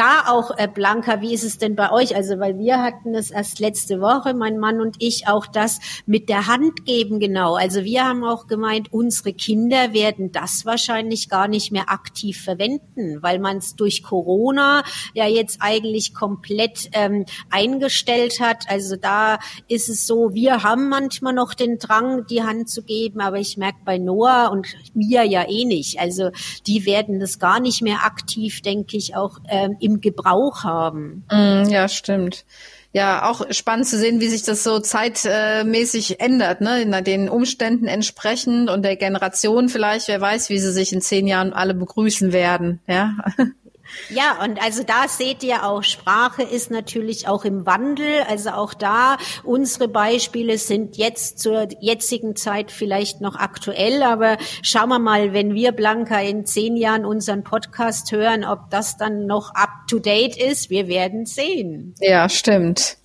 da 0.00 0.24
auch, 0.28 0.56
äh, 0.56 0.66
Blanca, 0.66 1.20
wie 1.20 1.34
ist 1.34 1.44
es 1.44 1.58
denn 1.58 1.76
bei 1.76 1.92
euch? 1.92 2.16
Also, 2.16 2.38
weil 2.38 2.58
wir 2.58 2.82
hatten 2.82 3.14
es 3.14 3.30
erst 3.30 3.58
letzte 3.58 4.00
Woche, 4.00 4.32
mein 4.32 4.58
Mann 4.58 4.80
und 4.80 4.96
ich, 4.98 5.28
auch 5.28 5.46
das 5.46 5.78
mit 6.06 6.30
der 6.30 6.46
Hand 6.46 6.86
geben, 6.86 7.20
genau. 7.20 7.56
Also 7.56 7.84
wir 7.84 8.04
haben 8.04 8.24
auch 8.24 8.46
gemeint, 8.46 8.90
unsere 8.92 9.34
Kinder 9.34 9.92
werden 9.92 10.32
das 10.32 10.64
wahrscheinlich 10.64 11.28
gar 11.28 11.48
nicht 11.48 11.70
mehr 11.70 11.90
aktiv 11.90 12.42
verwenden, 12.42 13.22
weil 13.22 13.38
man 13.38 13.58
es 13.58 13.76
durch 13.76 14.02
Corona 14.02 14.84
ja 15.12 15.26
jetzt 15.26 15.58
eigentlich 15.60 16.14
komplett 16.14 16.88
ähm, 16.92 17.26
eingestellt 17.50 18.40
hat. 18.40 18.70
Also 18.70 18.96
da 18.96 19.38
ist 19.68 19.90
es 19.90 20.06
so, 20.06 20.32
wir 20.32 20.62
haben 20.62 20.88
manchmal 20.88 21.34
noch 21.34 21.52
den 21.52 21.78
Drang, 21.78 22.26
die 22.26 22.42
Hand 22.42 22.70
zu 22.70 22.82
geben, 22.82 23.20
aber 23.20 23.38
ich 23.38 23.58
merke 23.58 23.80
bei 23.84 23.98
Noah 23.98 24.50
und 24.50 24.66
mir 24.94 25.24
ja 25.24 25.46
eh 25.46 25.66
nicht. 25.66 26.00
Also 26.00 26.30
die 26.66 26.86
werden 26.86 27.20
das 27.20 27.38
gar 27.38 27.60
nicht 27.60 27.82
mehr 27.82 28.04
aktiv, 28.04 28.62
denke 28.62 28.96
ich, 28.96 29.14
auch 29.14 29.38
ähm, 29.48 29.76
im 29.80 29.89
Gebrauch 29.98 30.62
haben. 30.62 31.24
Mm, 31.30 31.68
ja, 31.68 31.88
stimmt. 31.88 32.44
Ja, 32.92 33.30
auch 33.30 33.46
spannend 33.52 33.86
zu 33.86 33.98
sehen, 33.98 34.20
wie 34.20 34.28
sich 34.28 34.42
das 34.42 34.64
so 34.64 34.80
zeitmäßig 34.80 36.20
ändert, 36.20 36.60
ne? 36.60 36.82
In 36.82 36.92
den 37.04 37.28
Umständen 37.28 37.86
entsprechend 37.86 38.68
und 38.68 38.82
der 38.82 38.96
Generation 38.96 39.68
vielleicht. 39.68 40.08
Wer 40.08 40.20
weiß, 40.20 40.50
wie 40.50 40.58
sie 40.58 40.72
sich 40.72 40.92
in 40.92 41.00
zehn 41.00 41.28
Jahren 41.28 41.52
alle 41.52 41.74
begrüßen 41.74 42.32
werden, 42.32 42.80
ja. 42.86 43.14
Ja, 44.08 44.42
und 44.42 44.62
also 44.62 44.82
da 44.82 45.08
seht 45.08 45.42
ihr 45.42 45.64
auch, 45.64 45.82
Sprache 45.82 46.42
ist 46.42 46.70
natürlich 46.70 47.28
auch 47.28 47.44
im 47.44 47.66
Wandel. 47.66 48.22
Also 48.28 48.50
auch 48.50 48.74
da, 48.74 49.16
unsere 49.44 49.88
Beispiele 49.88 50.58
sind 50.58 50.96
jetzt 50.96 51.38
zur 51.38 51.68
jetzigen 51.80 52.36
Zeit 52.36 52.70
vielleicht 52.70 53.20
noch 53.20 53.36
aktuell, 53.36 54.02
aber 54.02 54.36
schauen 54.62 54.88
wir 54.88 54.98
mal, 54.98 55.32
wenn 55.32 55.54
wir, 55.54 55.72
Blanca, 55.72 56.20
in 56.20 56.44
zehn 56.46 56.76
Jahren 56.76 57.04
unseren 57.04 57.44
Podcast 57.44 58.10
hören, 58.12 58.44
ob 58.44 58.70
das 58.70 58.96
dann 58.96 59.26
noch 59.26 59.54
up 59.54 59.70
to 59.88 59.98
date 59.98 60.36
ist. 60.36 60.70
Wir 60.70 60.88
werden 60.88 61.26
sehen. 61.26 61.94
Ja, 62.00 62.28
stimmt. 62.28 62.96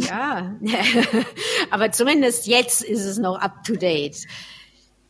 Ja, 0.00 0.54
aber 1.70 1.92
zumindest 1.92 2.46
jetzt 2.46 2.82
ist 2.82 3.04
es 3.04 3.18
noch 3.18 3.40
up 3.40 3.64
to 3.64 3.74
date. 3.74 4.16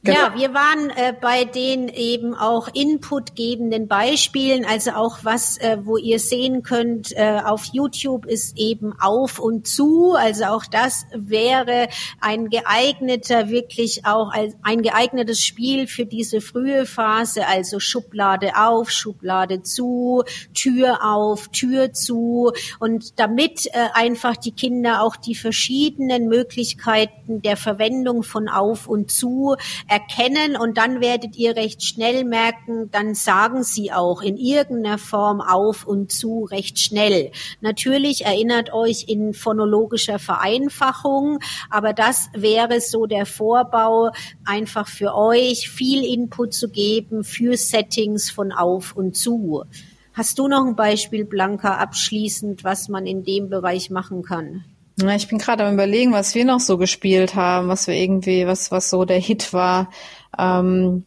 Genau. 0.05 0.19
Ja, 0.19 0.35
wir 0.35 0.53
waren 0.53 0.91
äh, 0.91 1.15
bei 1.21 1.45
den 1.45 1.89
eben 1.89 2.35
auch 2.35 2.67
inputgebenden 2.75 3.87
Beispielen, 3.87 4.65
also 4.65 4.91
auch 4.93 5.19
was, 5.23 5.59
äh, 5.59 5.79
wo 5.83 5.97
ihr 5.97 6.19
sehen 6.19 6.65
könnt 6.65 7.13
äh, 7.17 7.41
auf 7.45 7.67
YouTube 7.67 8.27
ist 8.27 8.59
eben 8.59 8.95
auf 8.99 9.39
und 9.39 9.69
zu. 9.69 10.15
Also 10.19 10.47
auch 10.47 10.65
das 10.67 11.07
wäre 11.15 11.89
ein 12.21 12.49
geeigneter, 12.49 13.49
wirklich 13.49 14.05
auch 14.05 14.33
ein 14.63 14.83
geeignetes 14.83 15.39
Spiel 15.39 15.87
für 15.87 16.05
diese 16.05 16.41
frühe 16.41 16.85
Phase, 16.85 17.47
also 17.47 17.79
Schublade 17.79 18.57
auf, 18.57 18.91
Schublade 18.91 19.63
zu, 19.63 20.25
Tür 20.53 20.99
auf, 21.05 21.47
Tür 21.49 21.93
zu 21.93 22.51
und 22.81 23.21
damit 23.21 23.67
äh, 23.67 23.71
einfach 23.95 24.37
die 24.37 24.53
Kinder 24.53 25.05
auch 25.05 25.15
die 25.15 25.37
verschiedenen 25.37 26.27
Möglichkeiten 26.27 27.41
der 27.41 27.57
Verwendung 27.57 28.25
von 28.25 28.49
auf 28.49 28.89
und 28.89 29.13
zu 29.13 29.55
erkennen 29.93 30.57
und 30.57 30.79
dann 30.79 31.03
werdet 31.03 31.37
ihr 31.37 31.55
recht 31.55 31.83
schnell 31.83 32.25
merken, 32.25 32.91
dann 32.91 33.15
sagen 33.15 33.63
sie 33.63 33.93
auch 33.93 34.23
in 34.23 34.39
irgendeiner 34.39 34.97
Form 34.97 35.43
auf 35.43 35.87
und 35.87 36.11
zu 36.11 36.45
recht 36.45 36.81
schnell. 36.81 37.31
Natürlich 37.61 38.25
erinnert 38.25 38.73
euch 38.73 39.05
in 39.09 39.35
phonologischer 39.35 40.19
Vereinfachung, 40.19 41.41
aber 41.69 41.93
das 41.93 42.31
wäre 42.33 42.81
so 42.81 43.05
der 43.05 43.27
Vorbau, 43.27 44.13
einfach 44.47 44.89
für 44.89 45.15
euch 45.15 45.69
viel 45.69 46.03
Input 46.03 46.55
zu 46.55 46.71
geben 46.71 47.23
für 47.23 47.59
Settings 47.59 48.31
von 48.31 48.51
auf 48.51 48.97
und 48.97 49.15
zu. 49.15 49.65
Hast 50.15 50.39
du 50.39 50.49
noch 50.49 50.65
ein 50.65 50.75
Beispiel, 50.75 51.27
Blanca, 51.27 51.77
abschließend, 51.77 52.65
was 52.65 52.89
man 52.89 53.07
in 53.07 53.25
dem 53.25 53.51
Bereich 53.51 53.91
machen 53.91 54.23
kann? 54.23 54.65
Ja, 55.01 55.15
ich 55.15 55.29
bin 55.29 55.39
gerade 55.39 55.65
am 55.65 55.75
überlegen, 55.75 56.13
was 56.13 56.35
wir 56.35 56.45
noch 56.45 56.61
so 56.61 56.77
gespielt 56.77 57.35
haben, 57.35 57.69
was 57.69 57.87
wir 57.87 57.95
irgendwie, 57.95 58.47
was, 58.47 58.71
was 58.71 58.91
so 58.91 59.05
der 59.05 59.19
Hit 59.19 59.53
war. 59.53 59.91
Ähm, 60.39 61.07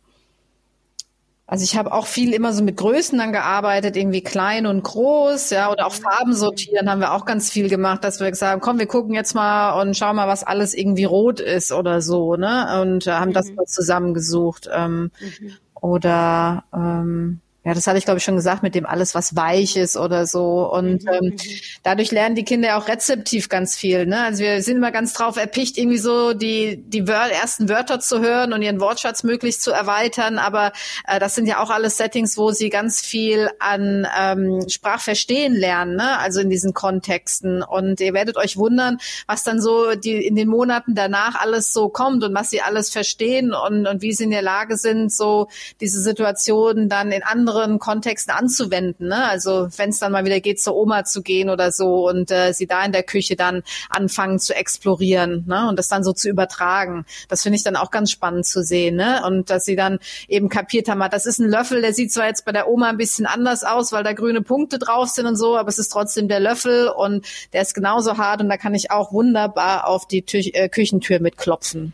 also 1.48 1.64
ich 1.64 1.78
habe 1.78 1.94
auch 1.94 2.08
viel 2.08 2.34
immer 2.34 2.54
so 2.54 2.64
mit 2.64 2.78
Größen 2.78 3.20
dann 3.20 3.32
gearbeitet, 3.32 3.96
irgendwie 3.96 4.24
klein 4.24 4.66
und 4.66 4.84
groß, 4.84 5.52
ja, 5.52 5.72
oder 5.72 5.86
auch 5.86 5.94
Farben 5.94 6.34
sortieren 6.34 6.90
haben 6.90 7.02
wir 7.02 7.14
auch 7.14 7.26
ganz 7.26 7.52
viel 7.52 7.70
gemacht, 7.70 8.04
dass 8.04 8.20
wir 8.20 8.32
gesagt 8.32 8.52
haben, 8.52 8.62
komm, 8.62 8.80
wir 8.80 8.88
gucken 8.88 9.14
jetzt 9.14 9.36
mal 9.36 9.80
und 9.80 9.96
schauen 9.96 10.16
mal, 10.16 10.28
was 10.28 10.44
alles 10.44 10.74
irgendwie 10.74 11.04
rot 11.04 11.40
ist 11.40 11.72
oder 11.72 12.02
so, 12.02 12.36
ne? 12.36 12.82
Und 12.82 13.06
äh, 13.06 13.12
haben 13.12 13.30
mhm. 13.30 13.34
das 13.34 13.52
mal 13.52 13.66
zusammengesucht. 13.66 14.68
Ähm, 14.74 15.12
mhm. 15.20 15.52
Oder 15.76 16.64
ähm, 16.74 17.42
ja, 17.66 17.74
das 17.74 17.88
hatte 17.88 17.98
ich 17.98 18.06
glaube 18.06 18.20
ich 18.20 18.24
schon 18.24 18.36
gesagt 18.36 18.62
mit 18.62 18.76
dem 18.76 18.86
alles, 18.86 19.16
was 19.16 19.36
weich 19.36 19.76
ist 19.76 19.98
oder 19.98 20.28
so. 20.28 20.72
Und 20.72 21.04
mhm. 21.04 21.10
ähm, 21.12 21.26
mhm. 21.26 21.38
dadurch 21.82 22.12
lernen 22.12 22.36
die 22.36 22.44
Kinder 22.44 22.68
ja 22.68 22.78
auch 22.78 22.88
rezeptiv 22.88 23.50
ganz 23.50 23.76
viel. 23.76 24.06
Ne? 24.06 24.22
Also 24.22 24.44
wir 24.44 24.62
sind 24.62 24.78
immer 24.78 24.92
ganz 24.92 25.14
drauf 25.14 25.36
erpicht, 25.36 25.80
irgendwie 25.80 25.98
so 25.98 26.34
die 26.34 26.84
die 26.86 27.08
Wör 27.08 27.32
ersten 27.32 27.68
Wörter 27.68 28.00
zu 28.00 28.22
hören 28.22 28.54
und 28.54 28.62
ihren 28.62 28.80
Wortschatz 28.80 29.24
möglichst 29.24 29.64
zu 29.64 29.72
erweitern. 29.72 30.38
Aber 30.38 30.74
äh, 31.08 31.18
das 31.18 31.34
sind 31.34 31.48
ja 31.48 31.60
auch 31.60 31.72
alles 31.72 31.98
Settings, 31.98 32.38
wo 32.38 32.52
sie 32.52 32.70
ganz 32.70 33.02
viel 33.02 33.50
an 33.58 34.08
ähm, 34.16 34.70
Sprachverstehen 34.70 35.56
lernen. 35.56 35.96
Ne? 35.96 36.20
Also 36.20 36.42
in 36.42 36.52
diesen 36.52 36.74
Kontexten. 36.74 37.64
Und 37.64 38.00
ihr 38.00 38.14
werdet 38.14 38.38
euch 38.38 38.58
wundern, 38.58 39.00
was 39.26 39.44
dann 39.44 39.60
so 39.60 39.96
die 39.96 40.24
in 40.24 40.36
den 40.36 40.50
Monaten 40.50 40.94
danach 40.94 41.34
alles 41.42 41.74
so 41.74 41.90
kommt 41.90 42.24
und 42.24 42.36
was 42.36 42.52
sie 42.52 42.62
alles 42.62 42.92
verstehen 42.92 43.56
und 43.56 43.88
und 43.88 44.04
wie 44.04 44.14
sie 44.14 44.26
in 44.26 44.30
der 44.30 44.44
Lage 44.44 44.78
sind, 44.78 45.12
so 45.12 45.48
diese 45.82 46.00
Situationen 46.00 46.90
dann 46.90 47.12
in 47.12 47.24
anderen 47.24 47.55
anderen 47.56 47.80
Kontexten 47.80 48.34
anzuwenden. 48.34 49.08
Ne? 49.08 49.28
Also 49.28 49.68
wenn 49.78 49.90
es 49.90 50.00
dann 50.00 50.12
mal 50.12 50.26
wieder 50.26 50.40
geht, 50.40 50.62
zur 50.62 50.76
Oma 50.76 51.06
zu 51.06 51.22
gehen 51.22 51.50
oder 51.50 51.72
so 51.72 52.08
und 52.08 52.32
äh, 52.32 52.54
sie 52.54 52.68
da 52.68 52.84
in 52.84 52.92
der 52.92 53.04
Küche 53.04 53.36
dann 53.36 53.64
anfangen 53.90 54.40
zu 54.40 54.56
explorieren 54.56 55.46
ne? 55.48 55.68
und 55.70 55.80
das 55.80 55.88
dann 55.88 56.04
so 56.04 56.14
zu 56.14 56.30
übertragen. 56.30 57.06
Das 57.30 57.44
finde 57.44 57.58
ich 57.58 57.64
dann 57.64 57.76
auch 57.76 57.92
ganz 57.92 58.12
spannend 58.12 58.46
zu 58.46 58.64
sehen. 58.64 58.96
Ne? 58.96 59.22
Und 59.26 59.50
dass 59.50 59.66
sie 59.66 59.76
dann 59.76 60.00
eben 60.28 60.50
kapiert 60.50 60.90
haben, 60.90 61.02
das 61.10 61.26
ist 61.26 61.40
ein 61.40 61.50
Löffel, 61.50 61.82
der 61.82 61.94
sieht 61.94 62.12
zwar 62.12 62.28
jetzt 62.28 62.46
bei 62.46 62.52
der 62.52 62.68
Oma 62.68 62.90
ein 62.90 62.98
bisschen 62.98 63.26
anders 63.26 63.64
aus, 63.64 63.92
weil 63.92 64.04
da 64.04 64.14
grüne 64.14 64.42
Punkte 64.42 64.80
drauf 64.80 65.10
sind 65.10 65.26
und 65.26 65.36
so, 65.36 65.58
aber 65.58 65.70
es 65.70 65.80
ist 65.80 65.90
trotzdem 65.90 66.28
der 66.28 66.40
Löffel 66.40 66.90
und 66.90 67.26
der 67.54 67.62
ist 67.62 67.74
genauso 67.74 68.18
hart 68.18 68.42
und 68.42 68.50
da 68.50 68.58
kann 68.58 68.74
ich 68.74 68.92
auch 68.92 69.12
wunderbar 69.12 69.88
auf 69.88 70.08
die 70.08 70.24
Tü 70.24 70.38
äh, 70.38 70.70
Küchentür 70.70 71.20
mitklopfen. 71.20 71.94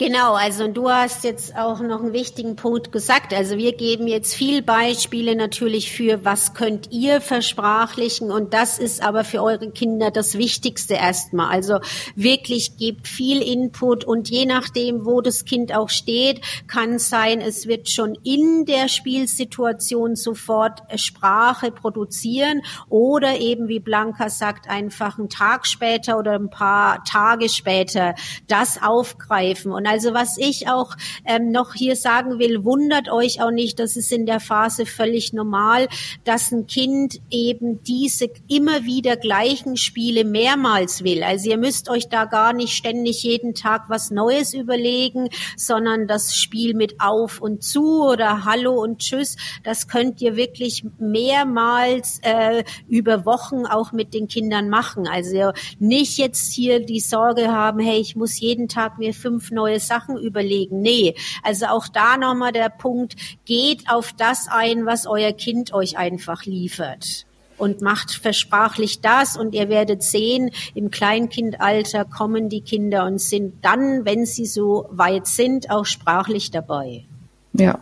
Genau, 0.00 0.34
also 0.34 0.68
du 0.68 0.88
hast 0.88 1.24
jetzt 1.24 1.56
auch 1.56 1.80
noch 1.80 2.00
einen 2.00 2.12
wichtigen 2.12 2.54
Punkt 2.54 2.92
gesagt. 2.92 3.34
Also 3.34 3.56
wir 3.56 3.74
geben 3.74 4.06
jetzt 4.06 4.32
viel 4.32 4.62
Beispiele 4.62 5.34
natürlich 5.34 5.90
für, 5.90 6.24
was 6.24 6.54
könnt 6.54 6.92
ihr 6.92 7.20
versprachlichen 7.20 8.30
und 8.30 8.54
das 8.54 8.78
ist 8.78 9.02
aber 9.02 9.24
für 9.24 9.42
eure 9.42 9.72
Kinder 9.72 10.12
das 10.12 10.38
Wichtigste 10.38 10.94
erstmal. 10.94 11.50
Also 11.50 11.80
wirklich 12.14 12.76
gebt 12.76 13.08
viel 13.08 13.42
Input 13.42 14.04
und 14.04 14.30
je 14.30 14.46
nachdem, 14.46 15.04
wo 15.04 15.20
das 15.20 15.44
Kind 15.44 15.74
auch 15.74 15.88
steht, 15.88 16.42
kann 16.68 17.00
sein, 17.00 17.40
es 17.40 17.66
wird 17.66 17.90
schon 17.90 18.16
in 18.22 18.66
der 18.66 18.86
Spielsituation 18.86 20.14
sofort 20.14 20.80
Sprache 20.94 21.72
produzieren 21.72 22.62
oder 22.88 23.40
eben, 23.40 23.66
wie 23.66 23.80
Blanca 23.80 24.30
sagt, 24.30 24.70
einfach 24.70 25.18
einen 25.18 25.28
Tag 25.28 25.66
später 25.66 26.20
oder 26.20 26.34
ein 26.34 26.50
paar 26.50 27.02
Tage 27.02 27.48
später 27.48 28.14
das 28.46 28.80
aufgreifen. 28.80 29.72
Und 29.72 29.87
also 29.88 30.12
was 30.12 30.36
ich 30.38 30.68
auch 30.68 30.94
ähm, 31.24 31.50
noch 31.50 31.74
hier 31.74 31.96
sagen 31.96 32.38
will, 32.38 32.64
wundert 32.64 33.10
euch 33.10 33.40
auch 33.42 33.50
nicht, 33.50 33.78
das 33.78 33.96
ist 33.96 34.12
in 34.12 34.26
der 34.26 34.40
Phase 34.40 34.84
völlig 34.84 35.32
normal, 35.32 35.88
dass 36.24 36.52
ein 36.52 36.66
Kind 36.66 37.20
eben 37.30 37.82
diese 37.82 38.28
immer 38.48 38.84
wieder 38.84 39.16
gleichen 39.16 39.76
Spiele 39.76 40.24
mehrmals 40.24 41.02
will. 41.04 41.22
Also 41.22 41.50
ihr 41.50 41.58
müsst 41.58 41.88
euch 41.88 42.08
da 42.08 42.26
gar 42.26 42.52
nicht 42.52 42.74
ständig 42.74 43.22
jeden 43.22 43.54
Tag 43.54 43.84
was 43.88 44.10
Neues 44.10 44.52
überlegen, 44.54 45.30
sondern 45.56 46.06
das 46.06 46.36
Spiel 46.36 46.74
mit 46.74 47.00
auf 47.00 47.40
und 47.40 47.62
zu 47.62 48.04
oder 48.04 48.44
Hallo 48.44 48.74
und 48.74 48.98
Tschüss, 48.98 49.36
das 49.64 49.88
könnt 49.88 50.20
ihr 50.20 50.36
wirklich 50.36 50.84
mehrmals 50.98 52.20
äh, 52.22 52.64
über 52.88 53.24
Wochen 53.24 53.66
auch 53.66 53.92
mit 53.92 54.12
den 54.12 54.28
Kindern 54.28 54.68
machen. 54.68 55.06
Also 55.06 55.52
nicht 55.78 56.18
jetzt 56.18 56.52
hier 56.52 56.84
die 56.84 57.00
Sorge 57.00 57.48
haben, 57.48 57.80
hey, 57.80 57.98
ich 57.98 58.16
muss 58.16 58.38
jeden 58.40 58.68
Tag 58.68 58.98
mir 58.98 59.14
fünf 59.14 59.50
neue 59.78 59.80
Sachen 59.80 60.16
überlegen. 60.16 60.80
Nee, 60.80 61.14
also 61.42 61.66
auch 61.66 61.88
da 61.88 62.16
nochmal 62.16 62.52
der 62.52 62.68
Punkt, 62.68 63.16
geht 63.44 63.88
auf 63.90 64.12
das 64.16 64.48
ein, 64.48 64.86
was 64.86 65.06
euer 65.06 65.32
Kind 65.32 65.72
euch 65.72 65.96
einfach 65.96 66.44
liefert 66.44 67.26
und 67.56 67.80
macht 67.80 68.12
versprachlich 68.12 69.00
das 69.00 69.36
und 69.36 69.52
ihr 69.54 69.68
werdet 69.68 70.02
sehen, 70.02 70.50
im 70.74 70.90
Kleinkindalter 70.90 72.04
kommen 72.04 72.48
die 72.48 72.60
Kinder 72.60 73.04
und 73.04 73.20
sind 73.20 73.64
dann, 73.64 74.04
wenn 74.04 74.26
sie 74.26 74.46
so 74.46 74.86
weit 74.90 75.26
sind, 75.26 75.70
auch 75.70 75.84
sprachlich 75.84 76.50
dabei. 76.52 77.04
Ja, 77.52 77.80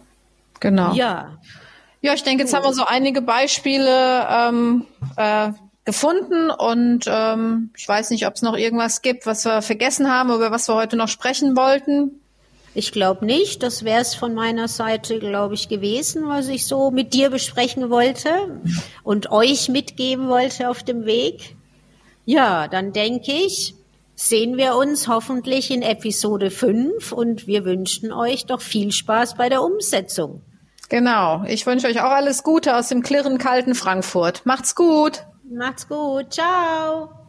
genau. 0.60 0.94
Ja. 0.94 1.38
Ja, 2.00 2.14
ich 2.14 2.22
denke, 2.22 2.44
jetzt 2.44 2.54
haben 2.54 2.64
wir 2.64 2.72
so 2.72 2.84
einige 2.86 3.20
Beispiele 3.20 4.26
ähm, 4.30 4.86
äh, 5.16 5.50
gefunden 5.86 6.50
und 6.50 7.04
ähm, 7.06 7.70
ich 7.76 7.88
weiß 7.88 8.10
nicht, 8.10 8.26
ob 8.26 8.34
es 8.34 8.42
noch 8.42 8.56
irgendwas 8.56 9.00
gibt, 9.00 9.24
was 9.24 9.44
wir 9.46 9.62
vergessen 9.62 10.10
haben, 10.10 10.34
über 10.34 10.50
was 10.50 10.68
wir 10.68 10.74
heute 10.74 10.96
noch 10.96 11.08
sprechen 11.08 11.56
wollten. 11.56 12.20
Ich 12.74 12.92
glaube 12.92 13.24
nicht. 13.24 13.62
Das 13.62 13.84
wäre 13.84 14.02
es 14.02 14.14
von 14.14 14.34
meiner 14.34 14.68
Seite, 14.68 15.18
glaube 15.18 15.54
ich, 15.54 15.68
gewesen, 15.68 16.28
was 16.28 16.48
ich 16.48 16.66
so 16.66 16.90
mit 16.90 17.14
dir 17.14 17.30
besprechen 17.30 17.88
wollte 17.88 18.60
und 19.02 19.30
euch 19.30 19.70
mitgeben 19.70 20.28
wollte 20.28 20.68
auf 20.68 20.82
dem 20.82 21.06
Weg. 21.06 21.56
Ja, 22.26 22.68
dann 22.68 22.92
denke 22.92 23.32
ich, 23.32 23.74
sehen 24.16 24.56
wir 24.56 24.74
uns 24.74 25.08
hoffentlich 25.08 25.70
in 25.70 25.82
Episode 25.82 26.50
5 26.50 27.12
und 27.12 27.46
wir 27.46 27.64
wünschen 27.64 28.12
euch 28.12 28.44
doch 28.44 28.60
viel 28.60 28.90
Spaß 28.92 29.36
bei 29.36 29.48
der 29.48 29.62
Umsetzung. 29.62 30.42
Genau. 30.88 31.44
Ich 31.46 31.64
wünsche 31.64 31.86
euch 31.86 32.00
auch 32.00 32.10
alles 32.10 32.42
Gute 32.42 32.76
aus 32.76 32.88
dem 32.88 33.02
klirren 33.02 33.38
kalten 33.38 33.74
Frankfurt. 33.74 34.44
Macht's 34.44 34.74
gut. 34.74 35.24
Macht's 35.50 35.88
gut. 35.88 36.32
Ciao. 36.32 37.25